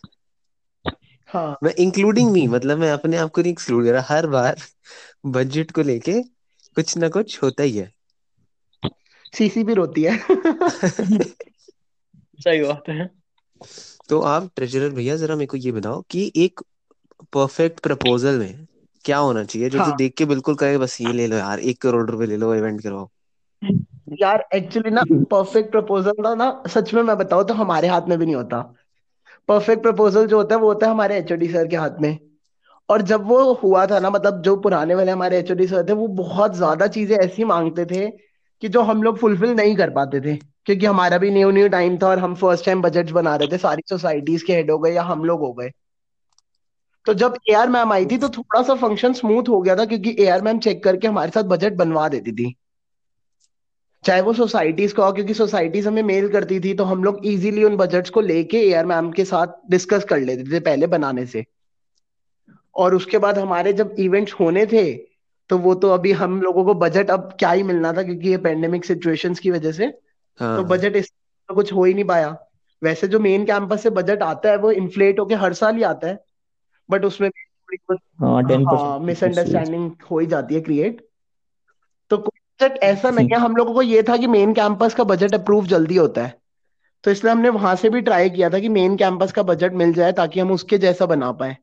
हाँ। 1.30 1.58
मैं 1.64 1.74
इंक्लूडिंग 1.80 2.32
मी 2.32 2.48
मतलब 2.48 2.78
मैं 2.78 2.92
अपने 2.92 3.18
आप 3.18 3.30
को 3.30 3.42
नहीं 3.42 3.52
एक्सक्लूड 3.52 3.86
कर 3.86 3.94
रहा 3.94 4.16
हर 4.16 4.28
बार 4.28 4.62
बजट 5.26 5.72
को 5.72 5.82
लेके 5.82 6.22
कुछ 6.76 6.98
ना 6.98 7.10
कुछ 7.10 7.42
होता 7.44 7.64
ही 7.64 7.78
है। 7.78 7.92
सीसी 9.34 9.64
भी 9.64 9.74
रोती 9.74 10.04
है। 10.04 10.18
सही 12.40 12.62
बात 12.62 12.84
है। 12.90 13.10
तो 14.10 14.20
आप 14.20 14.52
ट्रेजरर 14.56 14.90
भैया 14.90 15.16
जरा 15.16 15.36
मेरे 15.36 15.46
को 15.46 15.58
ये 15.58 15.72
बताओ 15.72 16.02
कि 16.10 16.32
एक 16.36 16.60
परफेक्ट 17.34 17.80
प्रपोजल 17.80 18.40
में 18.40 18.68
क्या 19.06 19.18
होना 19.18 19.44
चाहिए 19.44 19.70
जो 19.70 19.78
तू 19.80 19.84
हाँ। 19.84 19.98
देख 19.98 20.14
के 20.14 20.26
बिल्कुल 20.26 20.56
कहे 20.56 20.78
बस 20.78 21.02
ये 21.02 21.14
ले 21.14 21.28
लो 21.28 21.36
यार 21.36 21.60
एक 21.60 21.82
करोड़ 21.82 22.10
रुपए 22.10 22.26
ले 22.26 22.38
लो 22.38 22.56
इवेंट 22.56 22.82
करवाओ 22.84 23.10
यार 24.22 24.48
एक्चुअली 24.54 24.90
ना 24.90 25.04
परफेक्ट 25.32 25.72
प्रपोजल 25.72 26.12
ना 26.20 26.34
ना 26.36 26.64
सच 26.68 26.94
में 26.94 27.04
मैं 27.04 27.18
बताऊँ 27.18 27.48
तो 27.48 27.54
हमारे 27.54 27.88
हाथ 27.88 28.02
में 28.02 28.18
भी 28.20 28.26
नहीं 28.26 28.36
होता। 28.36 28.62
परफेक्ट 29.48 29.84
प्रपोजल 29.84 30.28
जो 30.28 30.38
होता 30.38 30.56
है 30.56 30.62
वो 30.62 30.68
होता 30.68 30.86
है 30.86 30.92
हमारे 30.92 31.18
एचओडी 31.18 31.48
सर 31.48 31.68
के 31.68 31.76
हाथ 31.76 32.00
में। 32.02 32.20
और 32.90 33.02
जब 33.02 33.26
वो 33.28 33.54
हुआ 33.54 33.86
था 33.86 34.00
ना 34.00 34.10
मतलब 34.10 34.42
जो 34.42 34.56
पुराने 34.56 34.96
वाले 34.96 35.12
हमारे 35.12 35.40
एचओडी 35.40 35.68
सर 35.68 35.90
थे 35.90 35.94
वो 35.94 36.08
बहुत 36.08 36.56
ज़्यादा 36.56 36.88
चीज़ें 36.88 37.18
ऐसी 37.18 37.44
मांगते 37.44 37.86
थे 37.86 38.06
कि 38.62 38.70
जो 38.70 38.82
हम 38.82 39.04
लोग 39.04 39.18
फुलफिल 39.18 39.50
नहीं 39.52 39.76
कर 39.76 39.90
पाते 39.90 40.20
थे, 40.22 40.36
क्योंकि 40.66 40.86
हमारा 40.86 41.18
भी 41.18 41.30
न्यू 41.32 41.52
न्यू 41.52 41.68
टाइम 41.70 41.98
था 41.98 42.08
और 42.08 42.20
हम 42.20 42.36
फ़र्स्ट 42.36 42.66
टाइम 42.66 42.82
बजट 42.82 43.12
बना 43.12 43.36
रहे 43.36 43.48
थे, 43.48 43.58
सारी 43.58 43.84
सोसाइटीज 43.90 44.44
के 44.44 44.54
हेड 44.54 44.72
हो 44.72 44.78
गए 44.80 44.94
या 44.94 45.04
हम 45.04 45.24
लोग 45.26 45.40
हो 45.40 45.52
गए। 45.54 45.72
तो 47.06 47.14
जब 47.16 47.36
ए 47.50 47.54
आर 47.54 47.70
मैम 47.70 47.94
आई 47.94 48.06
थी 48.06 48.18
तो 48.18 48.30
थोड़ा 48.30 48.62
सा 48.64 48.76
फ़ंक्शन 48.78 49.14
स्मूथ 49.14 49.50
हो 49.50 49.62
गया 49.62 49.76
था, 49.76 49.86
क्योंकि 49.86 50.16
ए 50.20 50.28
आर 50.30 50.42
मैम 50.42 50.60
चेक 50.60 50.84
करके 50.84 51.08
हमारे 51.08 51.32
साथ 51.32 51.44
बजट 51.46 51.74
बनवा 51.76 52.08
देती 52.10 52.32
थी। 52.32 52.56
चाहे 54.04 54.22
वो 54.22 54.34
सोसाइटीज 54.34 54.92
का 54.94 55.06
हो, 55.06 55.12
क्योंकि 55.14 55.34
सोसाइटीज 55.34 55.88
हमें 55.88 56.02
मेल 56.04 56.28
करती 56.30 56.60
थी 56.60 56.74
तो 56.74 56.84
हम 56.84 57.04
लोग 57.04 57.26
इजीली 57.26 57.64
उन 57.64 57.76
बजट्स 57.78 58.10
को 58.10 58.22
लेके 58.22 58.58
ए 58.60 58.74
आर 58.74 58.86
मैम 58.86 59.12
के 59.12 59.26
साथ 59.26 59.48
डिस्कस 59.70 60.04
कर 60.04 60.20
लेते 60.20 60.44
थे 60.52 60.60
पहले 60.60 60.88
बनाने 60.88 61.26
से। 61.26 61.44
और 62.76 62.96
उसके 62.96 63.18
बाद 63.18 63.38
हमारे 63.38 63.74
जब 63.74 63.96
इवेंट्स 64.00 64.34
होने 64.34 64.66
थे 64.66 64.84
तो 65.50 65.58
वो 65.58 65.74
तो 65.76 65.90
अभी 65.90 66.12
हम 66.12 66.42
लोगों 66.42 66.64
को 66.66 66.74
बजट 66.74 67.10
अब 67.10 67.36
क्या 67.40 67.52
ही 67.52 67.64
मिलना 67.64 67.94
था 67.94 68.04
क्योंकि 68.04 68.30
ये 68.30 68.38
पेंडेमिक 68.38 68.86
सिचुएशंस 68.86 69.40
की 69.40 69.52
वजह 69.52 69.72
से 69.72 69.88
तो 69.88 70.46
हाँ। 70.46 70.64
बजट 70.64 70.96
इस 70.96 71.12
तो 71.50 71.56
कुछ 71.56 71.74
हो 71.74 71.84
ही 71.84 71.94
नहीं 71.94 72.06
पाया। 72.06 72.38
वैसे 72.82 73.08
जो 73.08 73.20
मेन 73.20 73.46
कैंपस 73.46 73.84
से 73.84 73.90
बजट 73.90 74.22
आता 74.24 74.50
है 74.50 74.58
वो 74.58 74.72
इन्फ्लेट 74.72 75.20
होके 75.20 75.36
हर 75.36 75.54
साल 75.54 75.76
ही 75.76 75.84
आता 75.84 76.08
है 76.08 76.20
बट 76.90 77.06
उसमें 77.06 77.30
थोड़ी 77.30 77.78
बहुत 77.78 78.00
हाँ 78.22 78.60
हाँ 78.66 79.00
मिसअंडरस्टैंडिंग 79.00 79.92
हो 80.12 80.20
ही 80.20 80.28
जाती 80.28 80.56
है 80.56 80.62
क्रिएट 80.62 81.08
तो 82.12 82.18
बजट 82.18 82.78
ऐसा 82.84 83.10
नहीं 83.10 83.28
है। 83.28 83.38
हम 83.38 83.56
लोगों 83.56 83.74
को 83.74 83.82
ये 83.82 84.04
था 84.04 84.18
कि 84.18 84.28
मेन 84.28 84.54
कैंपस 84.54 84.94
का 84.94 85.04
बजट 85.04 85.34
अप्रूव 85.36 85.66
जल्दी 85.66 85.96
होता 85.96 86.26
है। 86.26 86.38
तो 87.04 87.12
इसलिए 87.12 87.32
हमने 87.34 87.50
वहाँ 87.50 87.76
से 87.76 87.90
भी 87.90 88.02
ट्राई 88.02 88.30
किया 88.30 88.50
था 88.50 88.60
कि 88.60 88.70
मेन 88.70 88.96
कैंपस 88.98 89.32
का 89.32 89.44
बजट 89.44 89.74
मिल 89.74 89.94
जाए 89.94 90.12
ताकि 90.12 90.40
हम 90.40 90.52
उसके 90.52 90.78
जैसा 90.78 91.06
बना 91.06 91.32
पाए। 91.32 91.56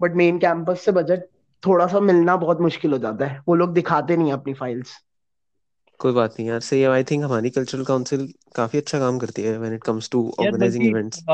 बट 0.00 0.14
मेन 0.14 0.38
कैंपस 0.38 0.80
से 0.80 0.92
बजट 0.92 1.24
थोड़ा 1.62 1.86
सा 1.86 2.00
मिलना 2.00 2.36
बहुत 2.36 2.60
मुश्किल 2.60 2.92
हो 2.92 2.98
जाता 2.98 3.26
है। 3.26 3.40
वो 3.48 3.54
लोग 3.54 3.72
दिखाते 3.74 4.16
नहीं 4.16 4.32
अपनी 4.32 4.54
फाइल्स 4.54 4.96
कोई 6.00 6.12
बात 6.12 6.34
नहीं 6.38 6.48
यार 6.48 6.60
सही 6.60 6.80
है। 6.80 6.88
आई 6.88 7.04
थिंक 7.04 7.24
हमारी 7.24 7.50
कल्चरल 7.50 7.84
काउंसिल 7.84 8.28
काफ़ी 8.56 8.78
अच्छा 8.78 8.98
काम 8.98 9.18
करती 9.18 9.42
है 9.42 9.58
व्हेन 9.58 9.74
इट 9.74 9.82
कम्स 9.84 10.10
टू 10.10 10.22
यार 10.40 10.46
organising 10.46 10.86
events 10.86 11.24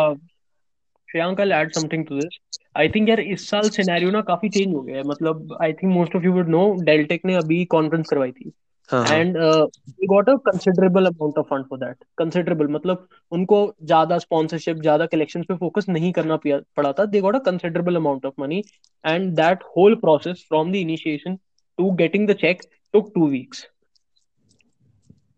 Shreyank 1.09 1.41
I 1.41 1.51
add 1.51 1.73
something 1.73 2.07
to 2.07 2.21
this 2.21 2.39
I 2.77 2.89
think 2.89 3.09
यार 3.09 3.21
इस 3.21 3.49
साल 3.51 3.69
सिनेरियो 3.71 4.11
ना 4.11 4.21
काफ़ी 4.23 4.49
चेंज 4.49 4.75
हो 4.75 4.81
गया 4.83 4.97
है। 4.97 5.03
मतलब 5.05 5.57
I 5.63 5.73
think 5.73 5.93
most 5.93 6.17
of 6.17 6.25
you 6.25 6.33
would 6.33 6.49
know 6.49 6.65
Deltech 6.85 7.25
ने 7.25 7.35
अभी 7.35 7.65
कॉन्फ्रेंस 7.65 8.09
करवाई 8.11 8.33
थी। 8.33 8.53
And 8.91 9.37
we 9.37 10.07
got 10.07 10.29
a 10.31 10.35
considerable 10.47 11.07
amount 11.07 11.39
of 11.39 11.47
fund 11.51 11.65
for 11.67 11.79
that 11.79 12.05
considerable 12.19 12.69
मतलब 12.69 13.07
उनको 13.33 13.59
ज़्यादा 13.85 14.19
स्पॉन्सरशिप 14.19 14.77
ज़्यादा 14.79 15.07
कलेक्शन 15.07 15.43
पे 15.43 15.55
फोकस 15.57 15.89
नहीं 15.89 16.13
करना 16.13 16.39
पड़ा 16.47 16.93
था. 16.93 17.05
They 17.07 17.21
got 17.21 17.37
a 17.37 17.39
considerable 17.47 17.97
amount 17.97 18.27
of 18.27 18.35
money 18.41 18.63
and 19.05 19.31
that 19.37 19.63
whole 19.77 19.95
process 20.01 20.45
from 20.49 20.73
the 20.73 20.77
initiation 20.77 21.37
to 21.79 21.91
getting 21.97 22.29
the 22.29 22.35
cheque 22.41 22.63
took 22.95 23.11
two 23.15 23.29
weeks 23.29 23.67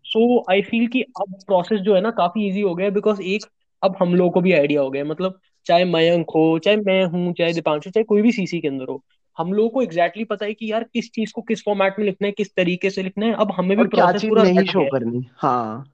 so 0.04 0.44
I 0.50 0.62
feel 0.62 0.86
कि 0.88 1.02
अब 1.20 1.34
प्रोसेस 1.46 1.80
जो 1.80 1.94
है 1.94 2.00
ना 2.00 2.10
काफ़ी 2.18 2.46
इजी 2.48 2.60
हो 2.60 2.74
गया 2.74 2.90
बिकॉज़ 2.90 3.20
एक, 3.22 3.44
अब 3.82 3.96
हम 4.00 4.14
लोगों 4.14 4.30
को 4.30 4.40
भी 4.40 4.52
आइडिया 4.52 4.80
हो 4.80 4.90
गया 4.90 5.04
मतलब 5.04 5.38
चाहे 5.66 5.84
मयंक 5.84 6.30
हो, 6.30 6.58
चाहे 6.58 6.76
मैं 6.78 7.04
हूँ, 7.04 7.32
चाहे 7.32 7.52
दीपांशु, 7.52 7.90
चाहे 7.90 8.04
कोई 8.04 8.22
भी 8.22 8.32
सीसी 8.32 8.60
के 8.60 8.68
अंदर 8.68 8.88
हो 8.88 9.02
हम 9.38 9.52
लोगों 9.52 9.68
को 9.70 9.82
एग्जैक्टली 9.82 10.22
exactly 10.22 10.38
पता 10.38 10.46
है 10.46 10.54
कि 10.54 10.70
यार 10.72 10.84
किस 10.84 11.10
चीज़ 11.10 11.32
को 11.32 11.42
किस 11.42 11.62
फॉर्मेट 11.64 11.98
में 11.98 12.04
लिखना 12.06 12.26
है 12.26 12.32
किस 12.32 12.54
तरीके 12.54 12.90
से 12.90 13.02
लिखना 13.02 13.26
है। 13.26 13.34
अब 13.34 13.52
हमें 13.52 13.76
भी 13.76 13.82
और 13.82 13.88
क्या 13.88 14.04
प्रोसेस 14.04 14.20
चीज़ 14.20 14.30
पूरा 14.30 14.42
नहीं 14.42 14.64
शो 14.66 14.80
है। 14.80 14.88
करनी 14.88 15.26
हाँ। 15.36 15.92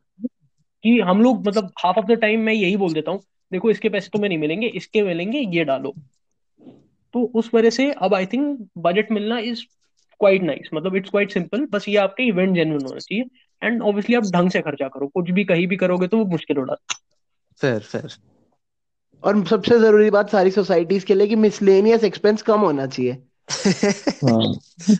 कि 0.84 0.98
हम 1.00 1.22
लोग 1.22 1.46
मतलब 1.48 1.72
हाफ़ 1.78 1.98
ऑफ़ 1.98 2.06
द 2.06 2.12
टाइम 2.12 2.40
मैं 2.40 2.52
यही 2.52 2.76
बोल 2.76 2.94
देता 2.94 3.10
हूँ 3.10 3.20
देखो 3.52 3.70
इसके 3.70 3.88
पैसे 3.88 4.08
तुम्हें 4.08 4.28
नहीं 4.28 4.38
मिलेंगे 4.38 4.66
इसके 4.66 5.02
मिलेंगे 5.02 5.38
ये 5.56 5.64
डालो। 5.64 5.94
तो 7.14 7.22
उस 7.34 7.50
वजह 7.54 7.70
से 7.70 7.90
अब 7.92 8.14
आई 8.14 8.26
थिंक 8.26 8.68
बजट 8.78 9.10
मिलना 9.12 9.38
इज़ 9.38 9.64
क्वाइट 10.20 10.42
नाइस 10.42 10.68
मतलब 10.74 10.96
इट्स 10.96 11.10
क्वाइट 11.10 11.32
सिंपल 11.32 11.66
बस 11.70 11.88
ये 11.88 11.96
आपके 11.96 12.22
इवेंट 12.22 12.54
जेन्युइन 12.54 12.84
होना 12.84 12.98
चाहिए। 12.98 13.24
एंड 13.62 13.82
ऑब्वियसली 13.82 14.16
आप 14.16 14.24
ढंग 14.24 14.50
से 14.50 14.60
खर्चा 14.60 14.88
करो 14.88 15.06
कुछ 15.08 15.30
भी 15.30 15.44
कहीं 15.44 15.66
भी 15.66 15.76
करोगे 15.76 16.06
तो 16.08 16.18
वो 16.18 16.24
मुश्किल 16.24 16.56
हो 16.56 16.66
जाता 16.66 16.94
फेयर 17.60 17.80
फेयर 17.80 18.16
और 19.22 19.44
सबसे 19.46 19.78
ज़रूरी 19.78 20.10
बात 20.10 20.30
सारी 20.30 20.50
सोसाइटीज 20.50 21.04
के 21.04 21.14
लिए 21.14 21.26
कि 21.26 21.36
मिसलेनियस 21.36 22.04
एक्सपेंस 22.04 22.42
कम 22.42 22.60
होना 22.60 22.86
चाहिए। 22.86 23.22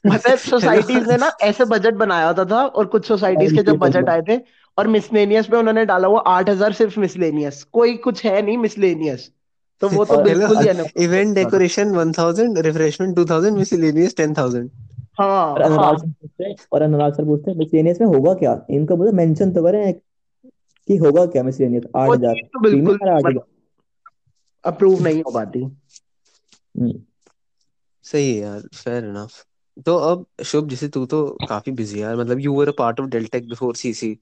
मतलब 0.06 0.38
सोसाइटीज 0.38 1.08
ने 1.08 1.16
ना 1.16 1.30
ऐसे 1.42 1.64
बजट 1.64 1.94
बनाया 1.94 2.26
होता 2.26 2.44
था 2.44 2.64
और 2.66 2.86
कुछ 2.86 3.06
सोसाइटीज 3.08 3.52
के 3.52 3.62
जब 3.62 3.78
बजट 3.78 4.08
आए 4.08 4.22
थे 4.22 4.38
और 4.78 4.88
मिसलेनियस 4.88 5.50
में 5.50 5.58
उन्होंने 5.58 5.84
डाला 5.84 6.08
हुआ 6.08 6.20
आठ 6.26 6.48
हज़ार 6.50 6.72
सिर्फ़ 6.72 7.00
मिसलेनियस 7.00 7.62
कोई 7.72 7.96
कुछ 7.96 8.24
है 8.24 8.42
नहीं 8.42 8.58
मिसलेनियस 8.58 9.30
तो 9.82 9.88
वो 9.88 10.04
तो 10.04 10.16
बिल्कुल 10.24 10.56
ही 10.58 11.04
इवेंट 11.04 11.34
डेकोरेशन 11.34 11.94
1000 11.94 12.56
रिफ्रेशमेंट 12.58 13.16
2000 13.16 13.50
मिसलेनियस 13.50 14.16
10000 14.16 14.68
और 15.52 15.62
हाँ। 15.62 15.64
अनुराग 15.64 15.84
हाँ 15.84 15.96
सर 15.96 16.06
पूछते 16.06 16.44
हैं 16.44 16.54
और 16.72 16.82
अनुराग 16.82 17.14
सर 17.14 17.24
पूछते 17.24 17.50
हैं 17.50 17.58
मिसलेनियस 17.58 18.00
में 18.00 18.06
होगा 18.08 18.34
क्या? 18.34 18.66
इनका 18.70 18.94
बोलो 18.94 19.12
मेंशन 19.12 19.52
तो 19.52 19.62
करें 19.62 19.92
कि 20.88 20.96
होगा 20.96 21.26
क्या 21.26 21.42
मिसलेनियस 21.42 21.84
आठ 21.96 22.08
वो 22.08 22.14
हज़ार। 22.14 22.34
चीज़ 22.34 22.46
तो 22.46 22.60
प्रीमियम 22.60 22.96
बिल्कुल 22.96 23.08
है 23.26 23.34
अप्रूव 24.64 25.02
नहीं 25.02 25.22
हो 25.22 25.30
पाती। 25.30 25.62
हम्म, 26.74 26.92
सही 28.04 28.26
है 28.28 28.34
यार 28.36 28.66
फेयर 28.74 29.04
इनफ 29.06 29.42
तो 29.86 29.96
अब 30.04 30.26
शुभ 30.44 30.68
जैसे 30.68 30.88
तू 30.90 31.04
तो 31.06 31.22
काफ़ी 31.48 31.72
बिज़ी 31.74 31.96
है 31.96 32.02
यार 32.02 32.16
मतलब 32.16 32.40
you 32.40 32.54
were 32.54 32.68
a 32.68 32.72
part 32.78 33.00
of 33.00 33.08
Deltech 33.10 33.48
before 33.48 33.76
CC 33.76 34.14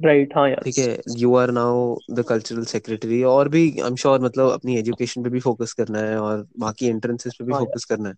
right 0.00 0.36
हाँ 0.36 0.48
यार. 0.48 0.64
ठीक 0.64 0.78
है 0.78 0.86
you 1.18 1.34
are 1.36 1.50
now 1.52 1.78
the 2.10 2.22
cultural 2.24 2.64
secretary 2.66 3.22
और 3.26 3.48
भी 3.48 3.62
आई 3.72 3.86
एम 3.86 3.96
श्योर 3.96 4.20
मतलब 4.20 4.50
अपनी 4.52 4.76
एजुकेशन 4.78 5.22
पे 5.22 5.30
भी 5.30 5.40
फोकस 5.40 5.72
करना 5.74 5.98
है 6.00 6.16
और 6.18 6.46
बाकी 6.60 6.86
एंट्रेंसेस 6.88 7.34
पे 7.34 7.44
भी 7.44 7.52
हाँ 7.52 7.62
फोकस 7.62 7.84
करना 7.84 8.08
है. 8.08 8.14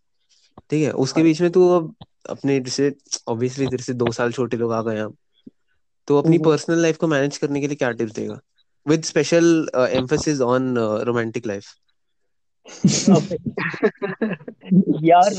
ठीक 0.71 0.83
है 0.83 0.91
उसके 1.01 1.23
हाँ. 1.23 1.25
बीच 1.25 1.41
में 1.41 1.51
तू 1.53 1.69
अब 1.71 1.95
अपने 2.25 2.59
जैसे 2.61 2.95
ऑब्वियसली 3.29 3.69
तेरे 3.69 3.83
से 3.83 3.95
दो 3.95 4.11
साल 4.13 4.33
छोटे 4.33 4.57
लोग 4.57 4.73
आ 4.73 4.83
गए 4.83 4.97
हैं. 4.99 5.09
तो 6.09 6.19
अपनी 6.19 6.39
हम्म, 6.39 6.41
पर्सनल 6.41 6.83
लाइफ 6.83 6.97
को 6.99 7.07
मैनेज 7.09 7.37
करने 7.39 7.61
के 7.61 7.67
लिए 7.67 7.77
क्या 7.77 7.91
टिप्स 7.93 8.13
देगा? 8.15 8.39
With 8.87 9.03
special 9.05 9.47
emphasis 9.93 10.41
on 10.43 10.75
romantic 11.05 11.47
life 11.47 11.75
यार 15.05 15.31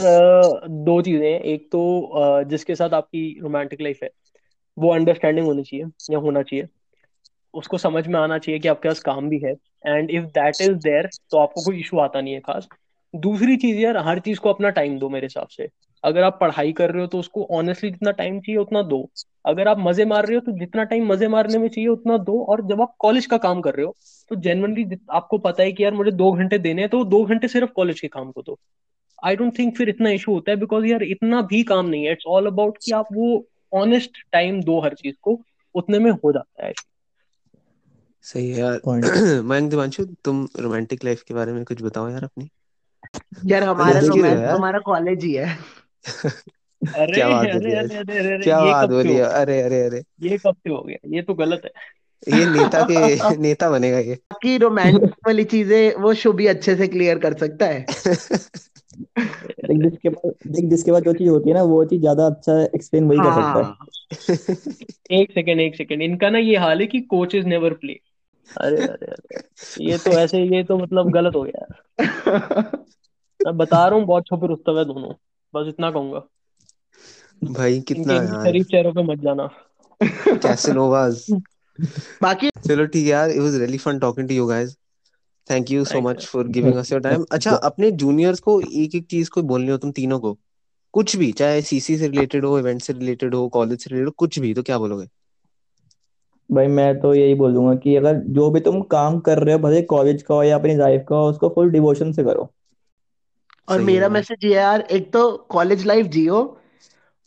दो 0.69 1.01
चीज़ें 1.01 1.33
हैं। 1.33 1.39
एक 1.39 1.69
तो 1.71 2.43
जिसके 2.43 2.75
साथ 2.75 2.89
आपकी 2.89 3.39
रोमांटिक 3.41 3.81
लाइफ 3.81 3.99
है, 4.03 4.09
वो 4.77 4.93
अंडरस्टैंडिंग 4.93 5.47
होनी 5.47 5.63
चाहिए 5.63 5.85
या 6.11 6.19
होना 6.19 6.41
चाहिए। 6.41 6.67
उसको 7.53 7.77
समझ 7.77 8.07
में 8.07 8.19
आना 8.19 8.37
चाहिए 8.37 8.59
कि 8.59 8.67
आपके 8.67 8.89
पास 8.89 8.99
काम 8.99 9.29
भी 9.29 9.39
है। 9.39 9.55
And 9.87 10.11
if 10.11 10.23
that 10.23 10.61
is 10.61 10.71
there 10.71 11.09
तो 11.31 11.37
आपको 11.37 11.61
कोई 11.61 11.79
इशू 11.79 11.99
आता 11.99 12.21
नहीं 12.21 12.33
है 12.33 12.39
खास। 12.39 12.67
दूसरी 13.15 13.57
चीज़ 13.57 13.77
यार, 13.77 13.97
हर 13.97 14.19
चीज़ 14.19 14.39
को 14.39 14.49
अपना 14.49 14.69
टाइम 14.69 14.99
दो 14.99 15.09
मेरे 15.09 15.25
हिसाब 15.25 15.47
से। 15.47 15.69
अगर 16.05 16.23
आप 16.23 16.37
पढ़ाई 16.41 16.71
कर 16.73 16.91
रहे 16.91 17.01
हो 17.01 17.07
तो 17.07 17.19
उसको 17.19 17.43
ऑनेस्टली 17.51 17.89
जितना 17.91 18.11
टाइम 18.13 18.39
चाहिए 18.39 18.59
उतना 18.61 18.81
दो। 18.83 19.07
अगर 19.45 19.67
आप 19.67 19.77
मज़े 19.79 20.05
मार 20.05 20.25
रहे 20.25 20.35
हो 20.35 20.41
तो 20.41 20.51
जितना 20.59 20.83
टाइम 20.83 21.07
मज़े 21.07 21.27
मारने 21.27 21.57
में 21.57 21.67
चाहिए 21.69 21.87
उतना 21.89 22.17
दो। 22.19 22.41
और 22.45 22.61
जब 22.67 22.81
आप 22.81 22.93
कॉलेज 22.99 23.25
का 23.25 23.37
काम 23.37 23.61
कर 23.61 23.73
रहे 23.75 23.85
हो 23.85 23.95
तो 24.31 24.35
जेनवनली 24.35 24.85
आपको 25.11 25.37
पता 25.37 25.63
है 25.63 25.71
कि 25.71 25.83
यार 25.83 25.93
मुझे 25.93 26.11
दो 26.11 26.31
घंटे 26.31 26.57
देने 26.59 26.81
हैं 26.81 26.89
तो 26.89 27.03
दो 27.05 27.23
घंटे 27.25 27.47
सिर्फ़ 27.47 27.71
कॉलेज 27.71 27.99
के 27.99 28.07
काम 28.07 28.31
को 28.31 28.41
दो। 28.41 28.57
आई 29.23 29.35
डोंट 29.35 29.57
थिंक 29.59 29.75
फिर 29.77 29.89
इतना 29.89 30.09
इशू 30.09 30.33
होता 30.33 30.51
है 30.51 30.57
बिकॉज़ 30.57 30.85
यार 30.85 31.03
इतना 31.03 31.41
भी 31.41 31.63
काम 31.63 31.85
नहीं 31.85 32.05
है। 32.05 32.11
इट्स 32.11 32.25
ऑल 32.27 32.47
अबाउट 32.47 32.77
कि 32.83 32.91
आप 32.91 33.07
वो 33.13 33.45
ऑनेस्ट 33.73 34.17
टाइम 34.31 34.61
दो 34.63 34.79
हर 34.79 34.93
चीज़ 34.93 35.15
को 35.21 35.39
उतने 35.75 35.99
में 35.99 36.11
हो 36.11 36.31
जाता 36.31 36.65
है। 36.65 36.73
सही 38.25 38.49
है 38.49 38.59
यार। 38.59 38.79
मयंक 39.43 39.69
दिवांशु 39.69 40.05
तुम 40.25 40.47
रोमांटिक 40.59 41.03
लाइफ 41.05 41.23
के 41.23 41.33
बारे 41.33 41.53
में 41.53 41.63
कुछ 41.65 41.81
बताओ 41.83 42.09
यार 42.09 42.23
अपनी। 42.23 42.49
यार 43.45 43.63
हमारा 43.63 43.99
रोमांस 43.99 44.47
हमारा 44.49 44.79
कॉलेज 44.79 45.23
ही 45.23 45.33
है। 45.33 45.57
अरे 46.05 47.15
क्या 47.15 47.27
बात 47.29 47.47
अरे 47.47 47.73
अरे 47.73 47.97
अरे 47.97 48.17
अरे 48.17 48.33
अरे 48.33 48.43
क्या 48.43 48.57
ये 48.57 48.73
बात 48.73 48.83
कब 48.83 48.89
बोली 48.89 49.17
हो 49.17 49.25
अरे 49.25 49.61
अरे 49.61 49.81
अरे। 49.81 50.01
ये 50.21 50.37
कब 50.37 50.55
से 50.55 50.69
हो 50.69 50.81
गया? 50.81 50.97
ये 51.07 51.21
तो 51.21 51.33
गलत 51.33 51.61
है। 51.65 51.71
ये 52.27 52.45
नेता 52.45 52.81
के 52.83 53.35
नेता 53.37 53.69
बनेगा 53.69 53.99
ये। 53.99 54.15
बाकी 54.31 54.57
रोमांटिक 54.57 55.27
वाली 55.27 55.43
चीज़ें 55.43 56.01
वो 56.01 56.13
शुभ 56.13 56.39
ही 56.39 56.47
अच्छे 56.47 56.75
से 56.75 56.87
क्लियर 56.87 57.19
कर 57.19 57.33
सकता 57.37 57.65
है। 57.65 57.85
देख 59.65 59.77
जिसके 59.83 60.09
पास 60.09 60.31
देख 60.47 60.69
जिसके 60.69 60.91
पास 60.91 61.03
जो 61.03 61.13
चीज़ 61.13 61.29
होती 61.29 61.49
है 61.49 61.55
ना 61.55 61.63
वो 61.63 61.83
चीज़ 61.85 62.01
ज़्यादा 62.01 62.25
अच्छा 62.27 62.59
एक्सप्लेन 62.75 63.07
वही 63.09 63.21
कर 63.21 63.31
सकता 63.33 63.59
है। 63.59 63.65
हाँ 63.65 63.85
एक 65.11 65.31
सेकंड 65.31 65.59
एक 65.61 65.75
सेकंड 65.75 66.01
इनका 66.01 66.29
ना 66.29 66.37
ये 66.39 66.55
हाल 66.57 66.81
है 66.81 66.87
कि 66.87 67.01
कोच 67.01 67.35
इज़ 67.35 67.45
नेवर 67.45 67.73
प्ले 67.73 67.99
अरे 68.49 68.77
अरे 68.77 69.05
अरे। 69.07 69.41
ये 69.81 69.97
तो 69.97 70.17
ऐसे 70.17 70.43
ये 70.47 70.63
तो 70.63 70.77
मतलब 70.77 71.11
गलत 71.11 71.35
हो 71.35 71.43
गया। 71.43 71.67
मैं 73.39 73.57
बता 73.57 73.87
रहा 73.87 73.97
हूँ 73.99 74.05
बहुत 74.05 74.27
छुपे 74.27 74.47
रुस्तम 74.47 74.77
है 74.77 74.85
दोनों। 74.85 75.13
बस 75.53 75.67
इतना 75.67 75.91
कहूँगा। 75.91 76.27
भाई 77.41 77.79
कितना 77.83 78.13
यार। 78.15 78.45
शरीफ 78.45 78.65
चेहरों 78.67 78.93
पे 78.93 79.03
मत 79.03 79.19
जाना। 79.19 79.49
कैसिनोवाज 80.43 81.25
बाकी 82.21 82.49
चलो 82.67 82.85
ठीक 82.87 83.03
है 83.03 83.09
यार 83.09 83.29
it 83.31 83.39
was 83.39 83.55
really 83.55 83.77
fun 83.77 83.99
talking 83.99 84.27
to 84.27 84.33
you 84.35 84.45
guys 84.47 84.75
thank 85.47 85.71
you 85.71 85.83
so 85.85 86.01
much 86.01 86.25
for 86.27 86.47
giving 86.49 86.77
us 86.77 86.91
your 86.91 87.01
time 87.01 87.25
अच्छा 87.31 87.51
अपने 87.69 87.91
जूनियर्स 88.03 88.39
को 88.39 88.59
एक 88.61 88.95
एक 88.95 89.05
चीज़ 89.07 89.29
को 89.29 89.41
बोलनी 89.43 89.71
हो 89.71 89.77
तुम 89.77 89.91
तीनों 89.91 90.19
को। 90.19 90.37
कुछ 90.93 91.15
भी 91.15 91.31
चाहे 91.33 91.61
सीसी 91.61 91.97
से 91.97 92.07
रिलेटेड 92.07 92.45
हो 92.45 92.57
इवेंट 92.59 92.81
से 92.81 92.93
रिलेटेड 92.93 93.35
हो 93.35 93.47
कॉलेज 93.49 93.83
से 93.83 93.89
रिलेटेड 93.89 94.13
कुछ 94.17 94.39
भी 94.39 94.53
तो 94.53 94.63
क्या 94.63 94.77
बोलोगे? 94.77 95.07
भाई 96.49 96.67
मैं 96.67 96.99
तो 96.99 97.13
यही 97.13 97.33
बोलूँगा 97.35 97.73
कि 97.75 97.95
अगर 97.95 98.19
जो 98.29 98.49
भी 98.51 98.59
तुम 98.59 98.81
काम 98.91 99.19
कर 99.19 99.43
रहे 99.43 99.53
हो 99.53 99.59
भले 99.59 99.81
कॉलेज 99.87 100.23
का 100.23 100.33
हो 100.35 100.43
या 100.43 100.57
अपनी 100.59 100.75
लाइफ 100.75 101.05
का 101.09 101.15
हो 101.15 101.29
उसको 101.29 101.49
फुल 101.49 101.71
डिवोशन 101.71 102.11
से 102.11 102.23
करो। 102.23 102.49
और 103.67 103.77
सही 103.77 103.85
मेरा 103.85 104.05
है। 104.05 104.11
मैसेज 104.11 104.45
ये 104.45 104.49
है 104.49 104.61
यार 104.61 104.81
एक 104.91 105.11
तो 105.13 105.31
कॉलेज 105.49 105.85
लाइफ 105.85 106.05
जियो 106.05 106.41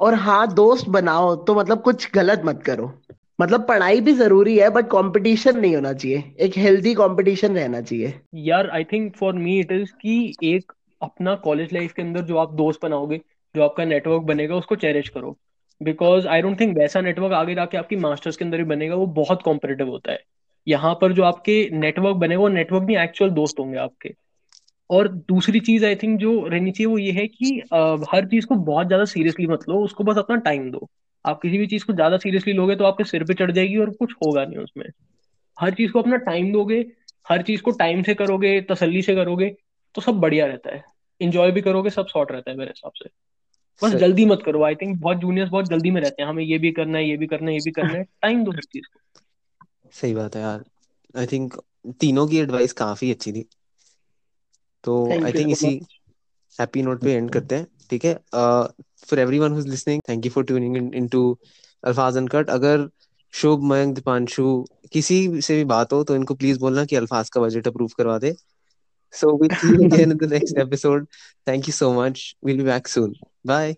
और 0.00 0.14
हाँ 0.14 0.46
दोस्त 0.54 0.88
बनाओ 0.88 1.34
तो 1.44 1.54
मतलब 1.54 1.82
कुछ 1.82 2.10
गलत 2.14 2.42
मत 2.44 2.62
करो। 2.62 2.92
मतलब 3.38 3.66
पढ़ाई 3.68 4.00
भी 4.00 4.12
ज़रूरी 4.12 4.56
है 4.58 4.68
बट 4.70 4.86
कंपटीशन 4.90 5.58
नहीं 5.58 5.74
होना 5.74 5.92
चाहिए। 5.92 6.22
एक 6.40 6.56
हेल्दी 6.56 6.94
कंपटीशन 6.94 7.54
रहना 7.54 7.80
चाहिए। 7.80 8.12
यार 8.36 8.68
I 8.70 8.84
think 8.84 9.14
for 9.16 9.32
me 9.34 9.58
it 9.60 9.72
is 9.72 9.92
कि 9.92 10.36
एक 10.44 10.72
अपना 11.02 11.34
कॉलेज 11.34 11.72
लाइफ 11.72 11.92
के 11.92 12.02
अंदर 12.02 12.20
जो 12.20 12.36
आप 12.36 12.52
दोस्त 12.52 12.80
बनाओगे 12.82 13.20
जो 13.54 13.62
आपका 13.62 13.84
नेटवर्क 13.84 14.22
बनेगा 14.22 14.56
उसको 14.56 14.76
चेरिश 14.76 15.08
करो। 15.08 15.36
बिकॉज़ 15.80 16.26
आई 16.28 16.42
डोंट 16.42 16.60
थिंक 16.60 16.76
वैसा 16.78 17.00
नेटवर्क 17.00 17.32
आगे 17.32 17.54
जाके 17.54 17.78
आपकी 17.78 17.96
मास्टर्स 17.96 18.36
के 18.36 18.44
अंदर 18.44 18.58
ही 18.58 18.64
बनेगा 18.64 18.94
वो 18.94 19.06
बहुत 19.14 19.42
कॉम्पिटेटिव 19.42 19.88
होता 19.88 20.12
है। 20.12 20.22
यहाँ 20.66 20.94
पर 20.94 21.12
जो 21.12 21.22
आपके 21.22 21.68
नेटवर्क 21.72 22.16
बनेगा 22.16 22.40
वो 22.40 22.48
नेटवर्क 22.48 22.82
नहीं 22.82 22.96
एक्चुअल 22.98 23.30
दोस्त 23.30 23.60
होंगे 23.60 23.78
आपके। 23.78 24.14
और 24.90 25.08
दूसरी 25.08 25.60
चीज़ 25.60 25.84
आई 25.86 25.96
थिंक 25.96 26.18
जो 26.20 26.32
रहनी 26.48 26.70
चाहिए 26.70 26.86
वो 26.86 26.98
ये 26.98 27.12
है 27.12 27.26
कि 27.28 27.58
अ, 27.60 27.96
हर 28.12 28.26
चीज़ 28.26 28.46
को 28.46 28.54
बहुत 28.54 28.86
ज़्यादा 28.86 29.04
सीरियसली 29.04 29.46
मत 29.46 29.68
लो 29.68 29.80
उसको 29.84 30.04
बस 30.04 30.16
अपना 30.18 30.36
टाइम 30.36 30.70
दो। 30.70 30.88
आप 31.24 31.40
किसी 31.42 31.58
भी 31.58 31.66
चीज़ 31.66 31.84
को 31.84 31.92
ज़्यादा 31.92 32.16
सीरियसली 32.18 32.52
लोगे 32.52 32.76
तो 32.76 32.84
आपके 32.84 33.04
सिर 33.04 33.24
पे 33.24 33.34
चढ़ 33.34 33.50
जाएगी 33.52 33.76
और 33.76 33.90
कुछ 33.90 34.14
होगा 34.22 34.44
नहीं 34.44 34.58
उसमें। 34.58 34.84
हर 35.58 35.74
चीज़ 35.74 35.92
को 35.92 36.00
अपना 36.00 36.16
टाइम 36.16 36.52
दोगे 36.52 36.84
हर 37.26 37.42
चीज़ 37.42 37.62
को 37.62 37.70
टाइम 37.70 38.02
से 38.02 38.14
करोगे 38.14 38.60
तसल्ली 38.60 39.02
से 39.02 39.14
करोगे 39.14 39.48
तो 39.94 40.00
सब 40.00 40.20
बढ़िया 40.20 40.46
रहता 40.46 40.74
है। 40.74 40.84
इंजॉय 41.20 41.50
भी 41.50 41.60
करोगे 41.60 41.90
सब 41.90 42.06
सॉर्ट 42.06 42.32
रहता 42.32 42.50
है 42.50 42.56
मेरे 42.56 42.70
हिसाब 42.70 42.92
से। 42.94 43.08
बस 43.82 43.94
जल्दी 43.94 44.24
मत 44.24 44.42
करो। 44.46 44.62
आई 44.64 44.74
थिंक 44.74 44.98
बहुत 45.00 45.16
जूनियर्स 45.16 45.50
बहुत 45.50 45.68
जल्दी 45.68 45.90
में 45.90 46.00
रहते 46.00 46.22
हैं। 46.22 46.28
हमें 46.28 46.42
ये 46.44 46.58
भी 46.58 46.70
करना 46.72 46.98
है 46.98 47.08
ये 47.08 47.16
भी 47.16 47.26
करना 47.26 47.50
है 47.50 47.54
ये 47.54 47.60
भी 47.60 47.70
करना 47.70 47.92
है। 47.92 48.04
टाइम 48.22 48.44
दो 48.44 48.50
हर 48.50 48.60
चीज़ 48.62 48.86
को। 48.86 49.20
सही 49.92 50.14
बात 50.14 50.36
है 50.36 50.42
यार। 50.42 50.64
आई 51.14 51.26
थिंक 51.26 51.54
तीनों 52.00 52.26
की 52.28 52.38
एडवाइस 52.38 52.72
काफ़ी 52.72 53.10
अच्छी 53.10 53.32
थी। 53.32 53.44
तो 54.84 55.24
आई 55.24 55.32
थिंक 55.32 55.50
इसी 55.50 55.68
हैप्पी 56.60 56.82
नोट 56.82 57.02
पे 57.02 57.12
एंड 57.12 57.30
करते 57.30 57.54
हैं 57.54 57.66
ठीक 57.90 58.04
है? 58.04 58.14
For 58.34 59.18
everyone 59.18 59.52
who 59.52 59.58
is 59.58 59.68
listening 59.68 60.00
thank 60.08 60.24
you 60.26 60.30
for 60.30 60.44
tuning 60.44 60.76
in 60.76 60.90
into 60.94 61.22
Alfaaz 61.84 62.16
Uncut 62.16 62.50
अगर 62.50 62.88
शुभ 63.34 63.62
मयंक 63.62 63.94
दीपांशु 63.94 64.64
किसी 64.92 65.40
से 65.40 65.56
भी 65.56 65.64
बात 65.64 65.92
हो 65.92 66.02
तो 66.04 66.14
इनको 66.16 66.34
प्लीज़ 66.34 66.58
बोलना 66.60 66.84
कि 66.84 66.96
अल्फाज 66.96 67.30
का 67.30 67.40
बजट 67.40 67.68
अप्रूव 67.68 67.90
करवा 67.98 68.18
दे। 68.18 68.34
So 69.14 69.36
we 69.42 69.48
see 69.54 69.68
you 69.68 69.84
again 69.84 70.10
in 70.10 70.16
the 70.16 70.32
next 70.32 70.58
episode 70.58 71.06
thank 71.48 71.68
you 71.68 71.72
so 71.72 71.92
much 71.92 72.34
will 72.44 72.56
be 72.56 72.64
back 72.64 72.88
soon 72.88 73.14
bye 73.46 73.76